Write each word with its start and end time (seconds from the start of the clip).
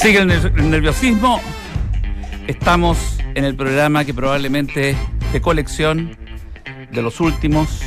Sigue 0.00 0.18
el, 0.20 0.28
ner- 0.28 0.52
el 0.56 0.70
nerviosismo. 0.70 1.40
Estamos 2.46 3.18
en 3.34 3.44
el 3.44 3.54
programa 3.54 4.04
que 4.04 4.14
probablemente 4.14 4.96
de 5.32 5.40
colección 5.40 6.16
de 6.90 7.02
los 7.02 7.20
últimos, 7.20 7.80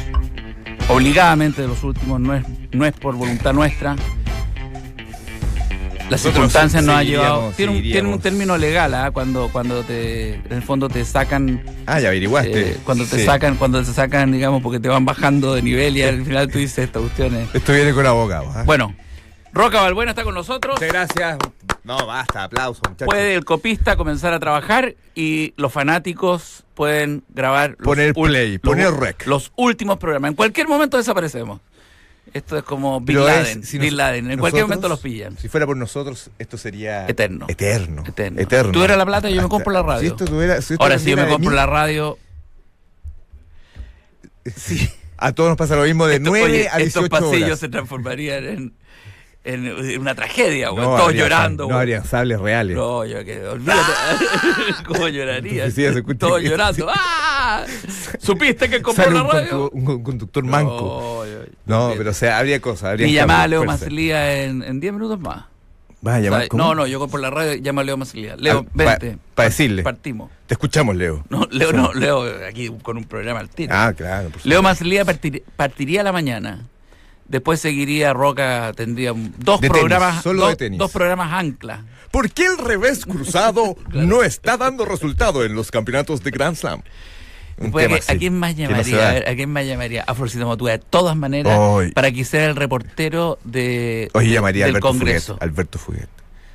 obligadamente 0.87 1.61
de 1.61 1.67
los 1.67 1.83
últimos, 1.83 2.19
no 2.19 2.33
es, 2.35 2.43
no 2.71 2.85
es 2.85 2.93
por 2.93 3.15
voluntad 3.15 3.53
nuestra. 3.53 3.95
Las 6.09 6.21
circunstancias 6.21 6.83
nos 6.83 6.95
han 6.95 7.05
llevado. 7.07 7.51
Tiene 7.57 7.71
un, 7.77 7.81
tiene 7.81 8.09
un 8.13 8.19
término 8.19 8.57
legal, 8.57 8.93
¿ah? 8.93 9.09
cuando, 9.11 9.49
cuando 9.51 9.81
te, 9.83 10.35
en 10.35 10.51
el 10.51 10.61
fondo 10.61 10.87
te 10.87 11.03
sacan 11.05 11.63
Ah, 11.87 11.99
ya 11.99 12.09
averiguaste. 12.09 12.71
eh, 12.71 12.77
cuando 12.85 13.05
te 13.05 13.17
Sí. 13.19 13.25
sacan, 13.25 13.55
cuando 13.55 13.83
te 13.83 13.91
sacan, 13.91 14.31
digamos, 14.31 14.61
porque 14.61 14.79
te 14.79 14.89
van 14.89 15.05
bajando 15.05 15.55
de 15.55 15.61
nivel 15.63 15.97
y 15.97 16.03
al 16.03 16.23
final 16.23 16.49
tú 16.49 16.59
dices 16.59 16.77
esta 16.85 16.99
cuestión 16.99 17.35
es- 17.35 17.55
Esto 17.55 17.73
viene 17.73 17.93
con 17.93 18.05
abogado. 18.05 18.51
¿ah? 18.53 18.63
Bueno, 18.65 18.93
Roca 19.53 19.81
Balbuena 19.81 20.11
está 20.11 20.23
con 20.23 20.35
nosotros. 20.35 20.75
Muchas 20.75 20.89
gracias. 20.93 21.37
No, 21.83 22.05
basta, 22.05 22.47
muchachos. 22.49 22.79
Puede 23.05 23.35
el 23.35 23.43
copista 23.43 23.95
comenzar 23.97 24.33
a 24.33 24.39
trabajar 24.39 24.95
y 25.15 25.53
los 25.57 25.71
fanáticos 25.73 26.63
pueden 26.75 27.23
grabar 27.29 27.71
los 27.77 27.85
Poner 27.85 28.13
play, 28.13 28.53
los- 28.53 28.61
poner 28.61 28.91
rec. 28.93 29.27
Los 29.27 29.51
últimos 29.57 29.97
programas. 29.97 30.29
En 30.29 30.35
cualquier 30.35 30.67
momento 30.69 30.97
desaparecemos. 30.97 31.59
Esto 32.33 32.57
es 32.57 32.63
como 32.63 33.01
Bin 33.01 33.17
es- 33.19 33.25
Laden. 33.25 33.63
si 33.63 33.77
Bin 33.77 33.97
Laden. 33.97 34.31
En 34.31 34.39
cualquier 34.39 34.63
momento 34.63 34.87
los 34.87 35.01
pillan. 35.01 35.37
Si 35.37 35.49
fuera 35.49 35.65
por 35.65 35.75
nosotros, 35.75 36.31
esto 36.39 36.57
sería. 36.57 37.05
Eterno. 37.07 37.45
Eterno. 37.49 38.03
Eterno. 38.07 38.39
Eterno. 38.41 38.71
Tú 38.71 38.81
eras 38.83 38.97
la 38.97 39.05
plata 39.05 39.29
y 39.29 39.35
yo 39.35 39.41
me 39.43 39.49
compro 39.49 39.73
la 39.73 39.83
radio. 39.83 39.99
Si 39.99 40.07
esto 40.07 40.25
tuviera. 40.25 40.61
Si 40.61 40.73
esto 40.73 40.83
Ahora, 40.83 40.97
si 40.97 41.09
yo 41.11 41.17
me 41.17 41.27
compro 41.27 41.49
mí, 41.51 41.55
la 41.55 41.65
radio. 41.65 42.17
Sí. 44.55 44.89
A 45.17 45.31
todos 45.33 45.49
nos 45.49 45.57
pasa 45.57 45.75
lo 45.75 45.83
mismo 45.83 46.07
de 46.07 46.15
Esto- 46.15 46.29
9 46.29 46.45
oye, 46.45 46.69
a 46.69 46.77
18 46.77 47.05
estos 47.05 47.09
pasillos 47.09 47.43
horas. 47.47 47.59
se 47.59 47.69
transformarían 47.69 48.45
en, 48.45 48.73
en 49.45 49.99
una 49.99 50.15
tragedia, 50.15 50.69
güey. 50.69 50.85
No 50.85 50.95
Todos 50.95 51.13
llorando, 51.13 51.67
No 51.67 51.77
habrían 51.77 52.05
sables 52.05 52.39
reales. 52.39 52.75
No, 52.77 53.05
yo 53.05 53.23
que 53.25 53.45
olvídate. 53.45 53.81
¿Cómo 54.87 55.07
lloraría? 55.09 55.65
Escucha 55.65 56.17
Todos 56.17 56.41
que- 56.41 56.49
llorando. 56.49 56.87
¡Ah! 56.89 57.65
¿Supiste 58.19 58.69
que 58.69 58.81
compró 58.81 59.09
la 59.11 59.23
un, 59.23 59.29
radio? 59.31 59.69
un 59.73 59.85
con- 59.85 60.03
conductor 60.03 60.43
manco. 60.45 61.23
No, 61.25 61.31
yo- 61.31 61.45
No, 61.65 61.93
pero 61.97 62.11
o 62.11 62.13
sea, 62.13 62.37
habría 62.39 62.61
cosas. 62.61 62.91
Habría 62.91 63.07
Y 63.07 63.13
llamaba 63.13 63.43
a 63.43 63.47
Leo. 63.47 63.65
Macilía 63.65 64.43
en 64.43 64.63
en 64.63 64.79
10 64.79 64.93
minutos 64.93 65.19
más. 65.19 65.45
¿Vas 66.01 66.15
a 66.15 66.17
O 66.17 66.21
sea, 66.21 66.29
llamar? 66.31 66.47
¿Cómo? 66.49 66.63
no, 66.63 66.75
no, 66.75 66.87
yo 66.87 66.99
compro 66.99 67.19
la 67.19 67.29
radio, 67.29 67.55
llama 67.55 67.81
a 67.81 67.85
Leo 67.85 67.95
Macilía. 67.97 68.35
Leo, 68.37 68.65
Ah, 68.67 68.71
pa- 68.77 68.97
vente. 68.97 69.17
pa 69.35 69.43
decirle. 69.43 69.83
Partimos. 69.83 70.29
Te 70.47 70.53
escuchamos, 70.53 70.95
Leo. 70.97 71.23
No, 71.29 71.47
Leo, 71.49 71.71
no, 71.71 71.93
Leo, 71.93 72.23
aquí 72.47 72.69
con 72.81 72.97
un 72.97 73.05
programa 73.05 73.39
al 73.39 73.49
tiro. 73.49 73.73
Ah, 73.73 73.93
claro. 73.95 74.29
Leo 74.43 74.61
partir- 75.05 75.43
partiría 75.55 76.01
a 76.01 76.03
la 76.03 76.11
mañana. 76.11 76.65
Después 77.33 77.59
seguiría 77.59 78.13
Roca, 78.13 78.73
tendría 78.75 79.11
dos 79.11 79.59
De 79.59 79.67
tenis, 79.67 79.79
programas, 79.81 80.21
solo 80.21 80.41
dos, 80.41 80.49
de 80.51 80.55
tenis. 80.55 80.77
dos 80.77 80.91
programas 80.91 81.33
ancla. 81.33 81.83
¿Por 82.11 82.29
qué 82.29 82.45
el 82.45 82.59
revés 82.59 83.07
cruzado 83.07 83.75
no 83.91 84.21
está 84.21 84.55
dando 84.55 84.85
resultado 84.85 85.43
en 85.43 85.55
los 85.55 85.71
campeonatos 85.71 86.21
de 86.23 86.29
Grand 86.29 86.55
Slam? 86.55 86.83
Tema 87.57 87.97
¿a, 88.07 88.15
quién 88.17 88.37
más 88.37 88.55
no 88.55 88.67
llamaría? 88.67 89.09
A, 89.09 89.13
ver, 89.13 89.29
¿a 89.29 89.33
quién 89.35 89.49
más 89.49 89.65
llamaría? 89.65 90.03
A 90.05 90.13
Motúa, 90.13 90.73
de 90.73 90.77
todas 90.77 91.15
maneras, 91.15 91.59
para 91.95 92.11
que 92.11 92.23
sea 92.23 92.45
el 92.45 92.55
reportero 92.55 93.39
de, 93.43 94.11
de- 94.13 94.29
llamaría 94.29 94.65
del 94.65 94.75
Alberto 94.75 94.87
Congreso. 94.89 95.33
Fuguet. 95.33 95.43
Alberto 95.43 95.79
Fuguet. 95.79 96.09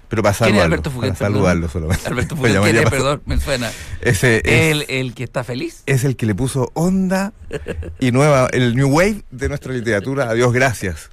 Pero 0.09 0.23
para 0.23 0.35
¿Quién 0.35 0.49
es 0.49 0.51
saludarlo. 0.51 0.65
Alberto 0.65 0.91
Fuguet? 0.91 1.11
Para 1.11 1.19
perdón? 1.19 1.35
saludarlo 1.35 1.69
solamente. 1.69 2.09
Alberto 2.09 2.37
Fuguet, 2.37 2.89
Perdón, 2.91 3.23
me 3.27 3.39
suena. 3.41 3.71
Ese 4.01 4.39
es, 4.39 4.43
El, 4.47 4.87
el 4.89 5.15
que 5.15 5.25
está 5.25 5.45
feliz. 5.45 5.83
es 5.87 6.05
el 6.05 6.17
que 6.17 6.25
le 6.27 6.35
puso 6.35 6.71
onda 6.75 7.33
y 8.01 8.11
nueva, 8.13 8.49
el 8.53 8.75
new 8.75 8.89
wave 8.89 9.23
de 9.31 9.49
nuestra 9.49 9.73
literatura. 9.73 10.31
Adiós, 10.31 10.53
gracias. 10.53 11.11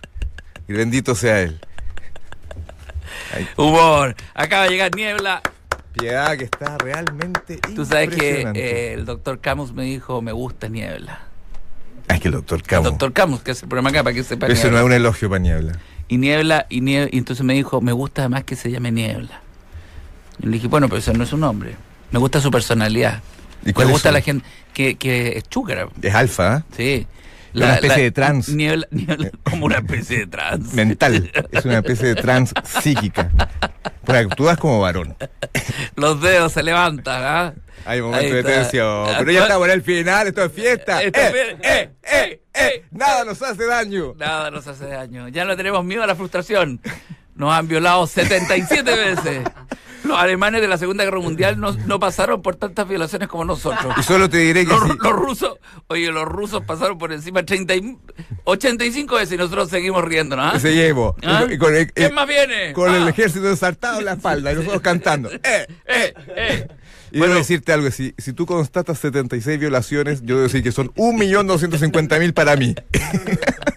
Y 0.67 0.73
bendito 0.73 1.13
sea 1.13 1.41
él. 1.41 1.59
Ay, 3.35 3.47
Humor. 3.57 4.15
Acaba 4.33 4.63
de 4.63 4.69
llegar 4.71 4.95
Niebla. 4.95 5.41
piedad 5.93 6.37
que 6.37 6.45
está 6.45 6.77
realmente 6.77 7.57
Tú 7.75 7.85
sabes 7.85 8.09
que 8.09 8.41
eh, 8.53 8.93
el 8.93 9.05
doctor 9.05 9.39
Camus 9.39 9.73
me 9.73 9.83
dijo, 9.83 10.21
me 10.21 10.31
gusta 10.31 10.67
Niebla. 10.69 11.19
Ah, 12.07 12.15
es 12.15 12.21
que 12.21 12.27
el 12.27 12.33
doctor 12.35 12.59
El 12.59 12.65
Camo. 12.67 12.83
doctor 12.89 13.13
Camus, 13.13 13.41
que 13.41 13.51
es 13.51 13.63
el 13.63 13.67
programa 13.69 13.89
acá, 13.89 14.03
para 14.03 14.13
que 14.13 14.23
sepa. 14.23 14.47
Eso 14.47 14.69
no 14.69 14.77
es 14.77 14.83
un 14.83 14.93
elogio 14.93 15.27
para 15.29 15.39
Niebla. 15.39 15.73
Y 16.07 16.17
Niebla, 16.17 16.67
y 16.69 16.81
Niebla, 16.81 17.09
y 17.11 17.17
entonces 17.17 17.43
me 17.45 17.53
dijo, 17.53 17.81
me 17.81 17.91
gusta 17.91 18.21
además 18.23 18.43
que 18.43 18.55
se 18.55 18.69
llame 18.71 18.91
Niebla. 18.91 19.41
Y 20.41 20.45
le 20.47 20.51
dije, 20.53 20.67
bueno, 20.67 20.87
pero 20.87 20.99
eso 20.99 21.13
no 21.13 21.23
es 21.23 21.33
un 21.33 21.39
nombre. 21.41 21.75
Me 22.11 22.19
gusta 22.19 22.39
su 22.41 22.51
personalidad. 22.51 23.21
¿Y 23.65 23.73
Me 23.77 23.85
gusta 23.85 24.09
su- 24.09 24.13
la 24.13 24.21
gente 24.21 24.45
que, 24.73 24.95
que 24.95 25.37
es 25.37 25.49
chúcara. 25.49 25.87
Es 26.01 26.13
alfa, 26.13 26.57
¿eh? 26.57 26.63
Sí. 26.75 27.07
Una 27.55 27.75
especie 27.75 28.03
de 28.03 28.11
trans. 28.11 28.49
Niebla, 28.49 28.87
niebla- 28.91 29.31
como 29.43 29.65
una 29.65 29.77
especie 29.77 30.19
de 30.19 30.27
trans. 30.27 30.73
mental. 30.73 31.31
Es 31.51 31.65
una 31.65 31.77
especie 31.77 32.09
de 32.09 32.15
trans 32.15 32.53
psíquica. 32.81 33.29
Porque 34.03 34.19
actúas 34.19 34.57
como 34.57 34.79
varón. 34.81 35.15
Los 35.95 36.21
dedos 36.21 36.51
se 36.53 36.61
levantan, 36.63 37.21
¿ah? 37.23 37.53
Hay 37.85 38.01
momentos 38.01 38.31
de 38.31 38.43
tensión. 38.43 39.07
Pero 39.19 39.31
ya 39.31 39.41
estamos 39.43 39.67
en 39.67 39.73
el 39.73 39.81
final, 39.83 40.27
esto 40.27 40.43
es 40.43 40.51
fiesta. 40.51 41.01
Esto 41.03 41.19
es 41.19 41.27
eh, 41.27 41.33
fiesta. 41.33 41.69
eh, 41.73 41.91
eh, 42.03 42.41
eh, 42.53 42.85
Nada 42.91 43.25
nos 43.25 43.41
hace 43.41 43.65
daño. 43.65 44.13
Nada 44.17 44.49
nos 44.51 44.65
hace 44.67 44.85
daño. 44.87 45.27
Ya 45.29 45.45
no 45.45 45.55
tenemos 45.55 45.83
miedo 45.85 46.03
a 46.03 46.07
la 46.07 46.15
frustración. 46.15 46.81
Nos 47.35 47.53
han 47.53 47.67
violado 47.67 48.07
77 48.07 48.83
veces. 48.95 49.41
Los 50.07 50.17
alemanes 50.17 50.61
de 50.61 50.67
la 50.67 50.77
Segunda 50.77 51.03
Guerra 51.03 51.19
Mundial 51.19 51.59
no, 51.59 51.73
no 51.73 51.99
pasaron 51.99 52.41
por 52.41 52.55
tantas 52.55 52.87
violaciones 52.87 53.27
como 53.27 53.45
nosotros. 53.45 53.93
Y 53.97 54.03
solo 54.03 54.29
te 54.29 54.37
diré 54.37 54.65
que 54.65 54.71
Los, 54.71 54.83
sí. 54.83 54.97
los 55.01 55.13
rusos, 55.13 55.57
oye, 55.87 56.11
los 56.11 56.25
rusos 56.25 56.63
pasaron 56.65 56.97
por 56.97 57.11
encima 57.13 57.43
30 57.43 57.75
y- 57.75 57.97
85 58.43 59.15
veces 59.15 59.33
y 59.33 59.37
nosotros 59.37 59.69
seguimos 59.69 60.03
riéndonos. 60.05 60.53
¿ah? 60.55 60.59
Se 60.59 60.73
llevo. 60.73 61.15
¿Ah? 61.23 61.45
Y 61.49 61.57
con 61.57 61.75
el, 61.75 61.91
¿Quién 61.91 62.13
más 62.13 62.27
viene? 62.27 62.73
con 62.73 62.93
el 62.93 63.03
Ah. 63.03 63.09
ejército 63.09 63.49
ensartado 63.49 63.99
en 63.99 64.05
la 64.05 64.13
espalda 64.13 64.51
y 64.51 64.55
nosotros 64.55 64.81
cantando. 64.81 65.29
Eh, 65.43 65.67
Eh, 65.87 66.13
eh. 66.35 66.67
Y 67.11 67.19
debo 67.19 67.33
decirte 67.35 67.71
algo, 67.71 67.89
si, 67.91 68.13
si 68.17 68.33
tú 68.33 68.45
constatas 68.45 68.99
76 68.99 69.57
violaciones, 69.59 70.21
yo 70.23 70.35
debo 70.35 70.41
decir 70.47 70.61
que 70.63 70.71
son 70.73 70.89
1.250.000 70.95 72.33
para 72.33 72.55
mí. 72.57 72.75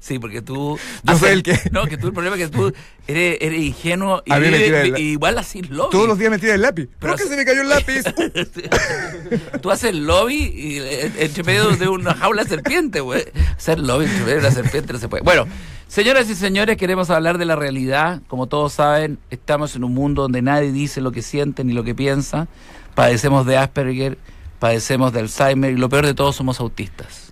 Sí, 0.00 0.18
porque 0.18 0.42
tú. 0.42 0.78
Yo 1.02 1.18
soy 1.18 1.30
el 1.30 1.42
que- 1.42 1.58
No, 1.72 1.86
que 1.86 1.96
tú 1.98 2.06
el 2.06 2.12
problema 2.12 2.36
es 2.36 2.42
que 2.42 2.48
tú 2.56 2.72
eres, 3.06 3.38
eres 3.40 3.60
ingenuo 3.62 4.22
y 4.24 4.32
vi- 4.32 5.02
igual 5.12 5.36
así 5.38 5.60
lobby. 5.62 5.90
Todos 5.90 6.06
los 6.08 6.18
días 6.18 6.30
me 6.30 6.38
tira 6.38 6.54
el 6.54 6.62
lápiz. 6.62 6.88
Pero 7.00 7.14
¿Por 7.14 7.22
qué 7.22 7.28
se 7.28 7.36
me 7.36 7.44
cayó 7.44 7.62
el 7.62 7.68
lápiz? 7.68 8.04
Tú 9.60 9.70
haces 9.70 9.94
lobby 9.94 10.52
y 10.54 10.78
eh, 10.78 11.12
entre 11.18 11.42
medio 11.42 11.70
de 11.76 11.88
una 11.88 12.14
jaula 12.14 12.44
de 12.44 12.48
serpiente, 12.50 13.00
güey. 13.00 13.24
Hacer 13.56 13.78
lobby 13.80 14.04
entre 14.04 14.20
medio 14.20 14.34
de 14.40 14.40
una 14.46 14.50
serpiente 14.52 14.92
no 14.92 14.98
se 14.98 15.08
puede. 15.08 15.22
Bueno, 15.22 15.46
señoras 15.88 16.28
y 16.30 16.34
señores, 16.34 16.76
queremos 16.76 17.10
hablar 17.10 17.38
de 17.38 17.44
la 17.44 17.56
realidad. 17.56 18.22
Como 18.28 18.46
todos 18.46 18.72
saben, 18.74 19.18
estamos 19.30 19.74
en 19.76 19.84
un 19.84 19.94
mundo 19.94 20.22
donde 20.22 20.42
nadie 20.42 20.72
dice 20.72 21.00
lo 21.00 21.12
que 21.12 21.22
siente 21.22 21.64
ni 21.64 21.72
lo 21.72 21.84
que 21.84 21.94
piensa. 21.94 22.46
Padecemos 22.94 23.46
de 23.46 23.56
Asperger, 23.56 24.18
padecemos 24.58 25.12
de 25.12 25.20
Alzheimer 25.20 25.72
y 25.72 25.76
lo 25.76 25.88
peor 25.88 26.06
de 26.06 26.14
todo 26.14 26.32
somos 26.32 26.60
autistas. 26.60 27.27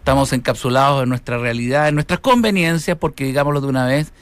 Estamos 0.00 0.32
encapsulados 0.32 1.02
en 1.02 1.08
nuestra 1.08 1.38
realidad, 1.38 1.88
en 1.88 1.94
nuestras 1.94 2.20
conveniencias, 2.20 2.96
porque 2.98 3.24
digámoslo 3.24 3.60
de 3.60 3.66
una 3.68 3.86
vez, 3.86 4.12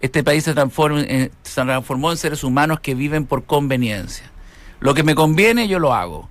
este 0.00 0.24
país 0.24 0.44
se, 0.44 0.54
transforma 0.54 1.00
en- 1.02 1.30
se 1.42 1.62
transformó 1.62 2.10
en 2.10 2.16
seres 2.16 2.42
humanos 2.42 2.80
que 2.80 2.94
viven 2.94 3.26
por 3.26 3.44
conveniencia. 3.44 4.30
Lo 4.80 4.94
que 4.94 5.02
me 5.02 5.14
conviene, 5.14 5.68
yo 5.68 5.78
lo 5.78 5.94
hago. 5.94 6.28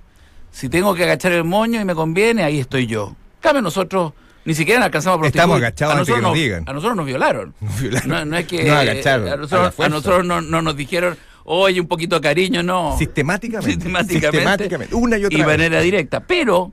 Si 0.50 0.68
tengo 0.68 0.94
que 0.94 1.04
agachar 1.04 1.32
el 1.32 1.44
moño 1.44 1.80
y 1.80 1.84
me 1.84 1.94
conviene, 1.94 2.42
ahí 2.44 2.58
estoy 2.60 2.86
yo. 2.86 3.14
Cambio 3.40 3.62
nosotros 3.62 4.12
ni 4.44 4.54
siquiera 4.54 4.84
alcanzamos 4.84 5.22
a. 5.24 5.28
Estamos 5.28 5.56
agachados 5.56 5.94
a 5.94 5.98
antes 5.98 6.06
que 6.06 6.20
nosotros 6.20 6.22
nos 6.22 6.30
nos- 6.32 6.42
digan. 6.42 6.64
A 6.68 6.72
nosotros 6.72 6.96
nos 6.96 7.06
violaron. 7.06 7.54
Nos 7.60 7.80
violaron. 7.80 8.08
No, 8.08 8.24
no 8.24 8.36
es 8.36 8.46
que 8.46 8.64
Nos 8.64 8.76
agacharon, 8.78 9.28
a 9.28 9.32
a 9.32 9.36
nosotros, 9.36 9.80
a 9.80 9.88
nosotros 9.88 10.24
no, 10.26 10.40
no 10.40 10.62
nos 10.62 10.76
dijeron, 10.76 11.16
oye, 11.44 11.80
un 11.80 11.86
poquito 11.88 12.16
de 12.16 12.22
cariño, 12.22 12.62
no. 12.62 12.96
Sistemáticamente. 12.98 13.72
Sistemáticamente. 13.72 14.30
Sistemáticamente. 14.30 14.94
Una 14.94 15.16
y 15.18 15.24
otra 15.26 15.38
y 15.38 15.40
de 15.42 15.46
manera 15.46 15.80
directa. 15.80 16.20
Pero 16.20 16.72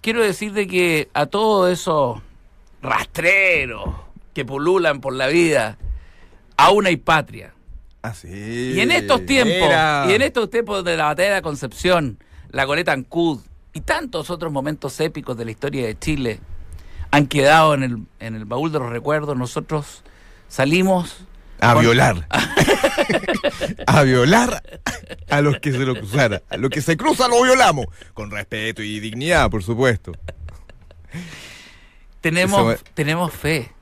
quiero 0.00 0.22
decir 0.22 0.52
de 0.52 0.66
que 0.66 1.08
a 1.14 1.26
todos 1.26 1.70
esos 1.70 2.20
rastreros 2.82 3.90
que 4.34 4.44
pululan 4.44 5.00
por 5.00 5.14
la 5.14 5.26
vida, 5.28 5.78
aún 6.56 6.86
hay 6.86 6.96
patria. 6.96 7.54
Ah, 8.02 8.14
sí. 8.14 8.72
Y 8.76 8.80
en 8.80 8.90
estos 8.90 9.26
tiempos, 9.26 9.68
y 10.08 10.12
en 10.12 10.22
estos 10.22 10.50
tiempos 10.50 10.84
de 10.84 10.96
la 10.96 11.06
batalla 11.06 11.30
de 11.30 11.34
la 11.36 11.42
Concepción, 11.42 12.18
la 12.50 12.64
goleta 12.64 12.92
Ancud 12.92 13.40
y 13.72 13.80
tantos 13.80 14.30
otros 14.30 14.52
momentos 14.52 14.98
épicos 15.00 15.36
de 15.36 15.44
la 15.44 15.50
historia 15.50 15.86
de 15.86 15.98
Chile 15.98 16.40
han 17.10 17.26
quedado 17.26 17.74
en 17.74 17.82
el, 17.82 17.98
en 18.20 18.34
el 18.34 18.44
baúl 18.44 18.70
de 18.70 18.78
los 18.78 18.90
recuerdos, 18.90 19.36
nosotros 19.36 20.02
salimos 20.48 21.24
A 21.60 21.74
con- 21.74 21.82
violar. 21.82 22.26
a 23.86 24.02
violar 24.02 24.62
a 25.28 25.40
los 25.40 25.58
que 25.58 25.72
se 25.72 25.78
lo 25.80 25.94
cruzara. 25.96 26.42
A 26.50 26.56
los 26.56 26.70
que 26.70 26.80
se 26.80 26.96
cruzan 26.96 27.30
lo 27.30 27.42
violamos. 27.42 27.86
Con 28.14 28.30
respeto 28.30 28.82
y 28.82 29.00
dignidad, 29.00 29.50
por 29.50 29.62
supuesto. 29.62 30.12
tenemos, 32.20 32.74
Eso 32.74 32.82
tenemos 32.94 33.32
fe. 33.32 33.72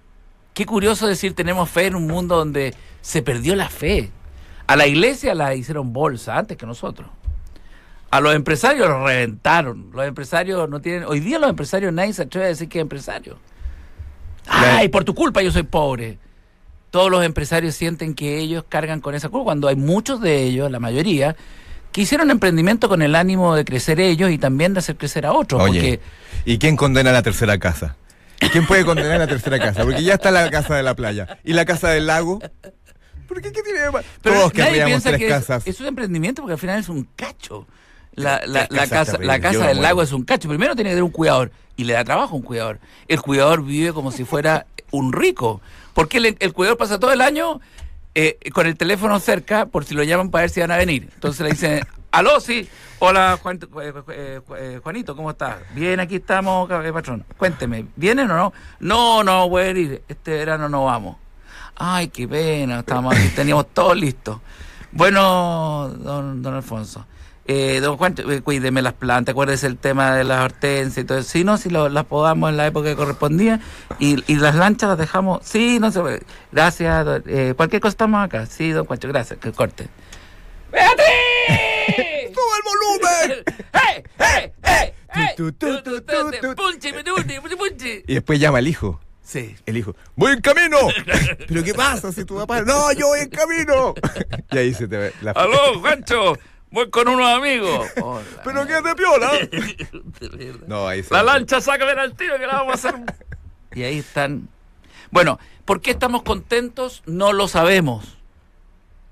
Qué 0.55 0.65
curioso 0.67 1.07
decir 1.07 1.35
tenemos 1.35 1.69
fe 1.71 1.87
en 1.87 1.95
un 1.97 2.07
mundo 2.07 2.37
donde 2.37 2.75
se 3.03 3.23
perdió 3.23 3.55
la 3.57 3.69
fe. 3.69 4.11
A 4.67 4.77
la 4.77 4.87
iglesia 4.87 5.35
la 5.35 5.55
hicieron 5.55 5.93
bolsa 5.93 6.37
antes 6.39 6.57
que 6.57 6.67
nosotros. 6.67 7.09
A 8.11 8.21
los 8.21 8.35
empresarios 8.35 8.89
los 8.89 9.03
reventaron. 9.03 9.91
Los 9.93 10.07
empresarios 10.07 10.69
no 10.69 10.81
tienen. 10.81 11.05
Hoy 11.05 11.21
día 11.21 11.39
los 11.39 11.51
empresarios 11.51 11.93
nadie 11.93 12.13
se 12.13 12.23
atreve 12.23 12.47
a 12.47 12.49
decir 12.51 12.69
que 12.69 12.79
es 12.79 12.83
empresario. 12.83 13.39
La- 14.47 14.79
Ay, 14.79 14.89
por 14.89 15.05
tu 15.05 15.15
culpa 15.15 15.43
yo 15.43 15.51
soy 15.51 15.65
pobre. 15.65 16.19
Todos 16.97 17.11
los 17.11 17.23
empresarios 17.23 17.75
sienten 17.75 18.15
que 18.15 18.39
ellos 18.39 18.65
cargan 18.67 19.03
con 19.03 19.15
esa 19.15 19.29
culpa, 19.29 19.45
cuando 19.45 19.69
hay 19.69 19.77
muchos 19.77 20.19
de 20.23 20.45
ellos, 20.45 20.71
la 20.71 20.81
mayoría, 20.81 21.37
que 21.93 22.01
hicieron 22.01 22.31
emprendimiento 22.31 22.89
con 22.89 23.03
el 23.03 23.15
ánimo 23.15 23.55
de 23.55 23.67
crecer 23.67 24.01
ellos 24.01 24.31
y 24.31 24.39
también 24.39 24.73
de 24.73 24.79
hacer 24.79 24.97
crecer 24.97 25.27
a 25.27 25.35
otros. 25.35 25.61
Oye, 25.61 25.79
porque 25.79 26.01
¿y 26.51 26.57
quién 26.59 26.75
condena 26.75 27.13
la 27.13 27.21
tercera 27.23 27.59
casa? 27.59 27.97
¿Y 28.41 28.49
quién 28.49 28.67
puede 28.67 28.87
condenar 28.87 29.19
la 29.19 29.27
tercera 29.27 29.59
casa? 29.59 29.83
Porque 29.83 30.03
ya 30.05 30.15
está 30.15 30.31
la 30.31 30.49
casa 30.51 30.75
de 30.75 30.83
la 30.83 30.95
playa. 30.97 31.39
¿Y 31.45 31.53
la 31.53 31.67
casa 31.67 31.91
del 31.91 32.07
lago? 32.07 32.39
¿Por 33.29 33.43
qué, 33.43 33.53
qué 33.53 33.63
tiene 33.63 33.81
de 33.81 33.91
pero 34.23 34.37
Todos 34.37 34.53
querríamos 34.53 35.03
tres 35.03 35.19
que 35.19 35.27
es- 35.27 35.33
casas. 35.33 35.67
Es, 35.67 35.79
un 35.81 35.89
emprendimiento 35.89 36.41
porque 36.41 36.55
al 36.55 36.59
final 36.59 36.81
es 36.81 36.89
un 36.89 37.07
cacho. 37.15 37.67
La, 38.15 38.41
la- 38.47 38.67
la 38.71 38.87
casas 38.87 39.11
casa, 39.11 39.19
la 39.21 39.39
casa 39.39 39.67
del 39.69 39.83
lago 39.83 40.01
es 40.01 40.13
un 40.13 40.25
cacho. 40.25 40.49
Primero 40.49 40.75
tiene 40.75 40.89
que 40.89 40.95
tener 40.95 41.03
un 41.03 41.11
cuidador 41.11 41.53
y 41.77 41.85
le 41.85 41.93
da 41.93 42.05
trabajo 42.05 42.33
a 42.33 42.37
un 42.37 42.43
cuidador. 42.43 42.79
El 43.07 43.21
cuidador 43.21 43.63
vive 43.63 43.93
como 43.93 44.11
si 44.13 44.25
fuera 44.25 44.65
un 44.93 45.13
rico. 45.13 45.61
Porque 45.97 46.19
el, 46.39 46.53
cuidador 46.53 46.77
pasa 46.77 47.01
todo 47.01 47.11
el 47.11 47.23
año 47.23 47.59
eh, 48.15 48.39
con 48.53 48.67
el 48.67 48.77
teléfono 48.77 49.19
cerca 49.19 49.65
por 49.65 49.87
si 49.87 49.95
lo 49.95 50.03
llaman 50.03 50.31
para 50.31 50.43
ver 50.43 50.51
si 50.51 50.61
van 50.61 50.71
a 50.71 50.77
venir. 50.77 51.09
Entonces 51.15 51.41
le 51.41 51.49
dicen, 51.53 51.81
aló, 52.13 52.39
sí, 52.39 52.69
hola 52.99 53.39
Juan- 53.43 53.59
eh, 53.83 53.93
eh, 54.11 54.41
eh, 54.59 54.81
Juanito, 54.83 55.17
¿cómo 55.17 55.31
estás? 55.31 55.57
Bien, 55.75 55.99
aquí 55.99 56.17
estamos, 56.17 56.71
eh, 56.71 56.93
patrón. 56.93 57.25
Cuénteme, 57.39 57.87
¿vienen 57.97 58.31
o 58.31 58.37
no? 58.37 58.53
No, 58.79 59.25
no 59.25 59.49
voy 59.49 59.63
a 59.63 59.71
ir, 59.71 60.03
este 60.07 60.33
verano 60.33 60.69
no 60.69 60.85
vamos. 60.85 61.17
Ay, 61.75 62.09
qué 62.09 62.29
pena, 62.29 62.81
estábamos 62.81 63.17
aquí, 63.17 63.29
teníamos 63.31 63.69
todo 63.73 63.95
listo. 63.95 64.43
Bueno, 64.93 65.89
don, 65.97 66.43
don 66.43 66.55
Alfonso, 66.57 67.07
eh, 67.49 67.81
don 67.81 67.97
Juan, 67.97 68.15
eh, 68.19 68.41
cuídeme 68.43 68.83
las 68.83 68.93
plantas, 68.95 69.33
acuérdese 69.33 69.67
el 69.67 69.77
tema 69.79 70.15
de 70.15 70.25
las 70.25 70.45
hortensias 70.45 71.05
y 71.05 71.07
todo 71.07 71.19
eso. 71.19 71.29
Sí, 71.31 71.45
no, 71.45 71.57
si 71.59 71.71
lo- 71.71 71.89
las 71.89 72.05
podamos 72.05 72.51
en 72.51 72.57
la 72.57 72.67
época 72.67 72.89
que 72.89 72.97
correspondía 72.97 73.61
y, 73.99 74.23
y 74.31 74.37
las 74.37 74.55
lanchas 74.55 74.89
las 74.91 74.99
dejamos. 74.99 75.41
Sí, 75.47 75.79
no 75.81 75.91
se 75.91 76.01
puede. 76.01 76.23
Gracias, 76.53 77.05
don- 77.05 77.23
eh, 77.27 77.55
cualquier 77.57 77.81
cosa 77.83 77.91
estamos 77.93 78.25
acá. 78.25 78.47
Sí, 78.47 78.71
don 78.71 78.85
Juancho, 78.87 79.09
gracias, 79.09 79.39
que 79.39 79.53
corte. 79.53 79.89
¡Beatriz! 80.73 81.07
¡Sube 82.35 82.57
el 82.57 82.63
volumen! 82.65 83.45
¡Hey, 83.73 84.03
hey, 84.19 84.53
hey! 84.63 84.93
Y 88.07 88.15
después 88.15 88.39
llama 88.41 88.59
al 88.59 88.69
hijo. 88.69 89.01
Sí. 89.23 89.57
El 89.67 89.77
hijo, 89.77 89.97
voy 90.15 90.33
en 90.35 90.41
camino. 90.41 90.77
¿Pero 91.49 91.65
qué 91.65 91.75
pasa 91.75 92.13
si 92.13 92.25
tu 92.25 92.37
papá? 92.37 92.63
No, 92.63 92.93
yo 92.93 93.09
voy 93.09 93.21
en 93.21 93.29
camino. 93.31 93.95
Y 94.53 94.59
ahí 94.59 94.73
se 94.75 94.87
te 94.87 94.97
ve 94.97 95.13
la 95.21 95.33
¡Aló, 95.33 95.81
Juancho! 95.81 96.35
Voy 96.71 96.91
con 96.91 97.09
unos 97.09 97.29
amigos. 97.31 97.87
Hola. 98.03 98.25
Pero 98.45 98.67
qué 98.67 98.75
de 98.83 98.95
piola. 98.95 99.31
No, 100.67 100.89
ahí 100.89 101.03
La 101.11 101.23
lancha, 101.23 101.61
sácame 101.61 101.93
al 101.93 102.15
tiro 102.15 102.37
que 102.39 102.47
la 102.47 102.55
vamos 102.63 102.73
a 102.85 102.89
hacer. 102.89 103.01
Y 103.75 103.83
ahí 103.83 103.99
están. 103.99 104.49
Bueno, 105.11 105.39
¿por 105.65 105.81
qué 105.81 105.91
estamos 105.93 106.23
contentos? 106.23 107.03
No 107.07 107.33
lo 107.33 107.49
sabemos. 107.49 108.17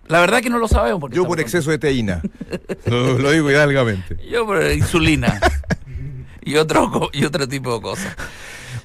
La 0.07 0.21
verdad 0.21 0.41
que 0.43 0.51
no 0.51 0.59
lo 0.59 0.69
sabemos. 0.69 1.01
por 1.01 1.11
qué 1.11 1.17
Yo 1.17 1.25
por 1.27 1.41
exceso 1.41 1.71
de 1.71 1.79
teína. 1.79 2.21
Lo, 2.87 3.19
lo 3.19 3.31
digo 3.31 3.51
hidalgamente. 3.51 4.17
Yo 4.29 4.45
por 4.45 4.63
insulina. 4.71 5.41
y, 6.43 6.57
otro, 6.57 6.91
co- 6.91 7.11
y 7.13 7.25
otro 7.25 7.49
tipo 7.49 7.75
de 7.77 7.81
cosas. 7.81 8.15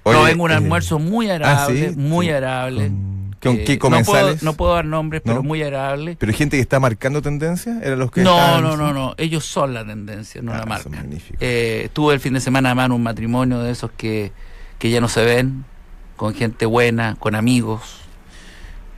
Oye, 0.04 0.18
no, 0.18 0.24
vengo 0.24 0.44
un 0.46 0.52
eh, 0.52 0.56
almuerzo 0.56 0.98
muy 0.98 1.30
agradable, 1.30 1.88
ah, 1.88 1.90
¿sí? 1.90 1.96
muy 1.98 2.28
Sí. 2.28 2.32
agradable. 2.32 2.84
¿Con- 2.88 3.19
con 3.42 3.56
Eh, 3.56 3.64
qué 3.64 3.74
no 3.76 3.80
puedo, 3.80 3.80
comensales? 3.80 4.44
no 4.44 4.54
puedo 4.54 4.74
dar 4.76 4.86
nombres, 4.86 5.22
pero 5.26 5.42
muy 5.44 5.62
agradable. 5.64 6.16
Pero 6.20 6.32
hay 6.32 6.38
gente 6.38 6.58
que 6.58 6.62
está 6.62 6.80
marcando 6.80 7.22
tendencia, 7.22 7.80
eran 7.84 8.00
los 8.00 8.12
que 8.12 8.22
No, 8.22 8.38
estaban- 8.38 8.64
no, 8.64 8.78
no, 8.78 8.94
no. 8.94 9.16
Ellos 9.18 9.46
son 9.46 9.74
la 9.74 9.86
tendencia, 9.86 10.42
no 10.42 10.54
Ah, 10.54 10.60
la 10.60 10.66
marca. 10.66 11.04
Eh, 11.40 11.84
estuve 11.86 12.14
el 12.14 12.20
fin 12.20 12.34
de 12.34 12.42
semana 12.42 12.70
además 12.70 12.90
un 12.92 13.04
matrimonio 13.04 13.60
de 13.60 13.72
esos 13.72 13.92
que, 13.96 14.32
que 14.78 14.90
ya 14.92 15.00
no 15.02 15.08
se 15.08 15.24
ven, 15.26 15.66
con 16.16 16.34
gente 16.34 16.66
buena, 16.66 17.16
con 17.20 17.36
amigos, 17.36 18.02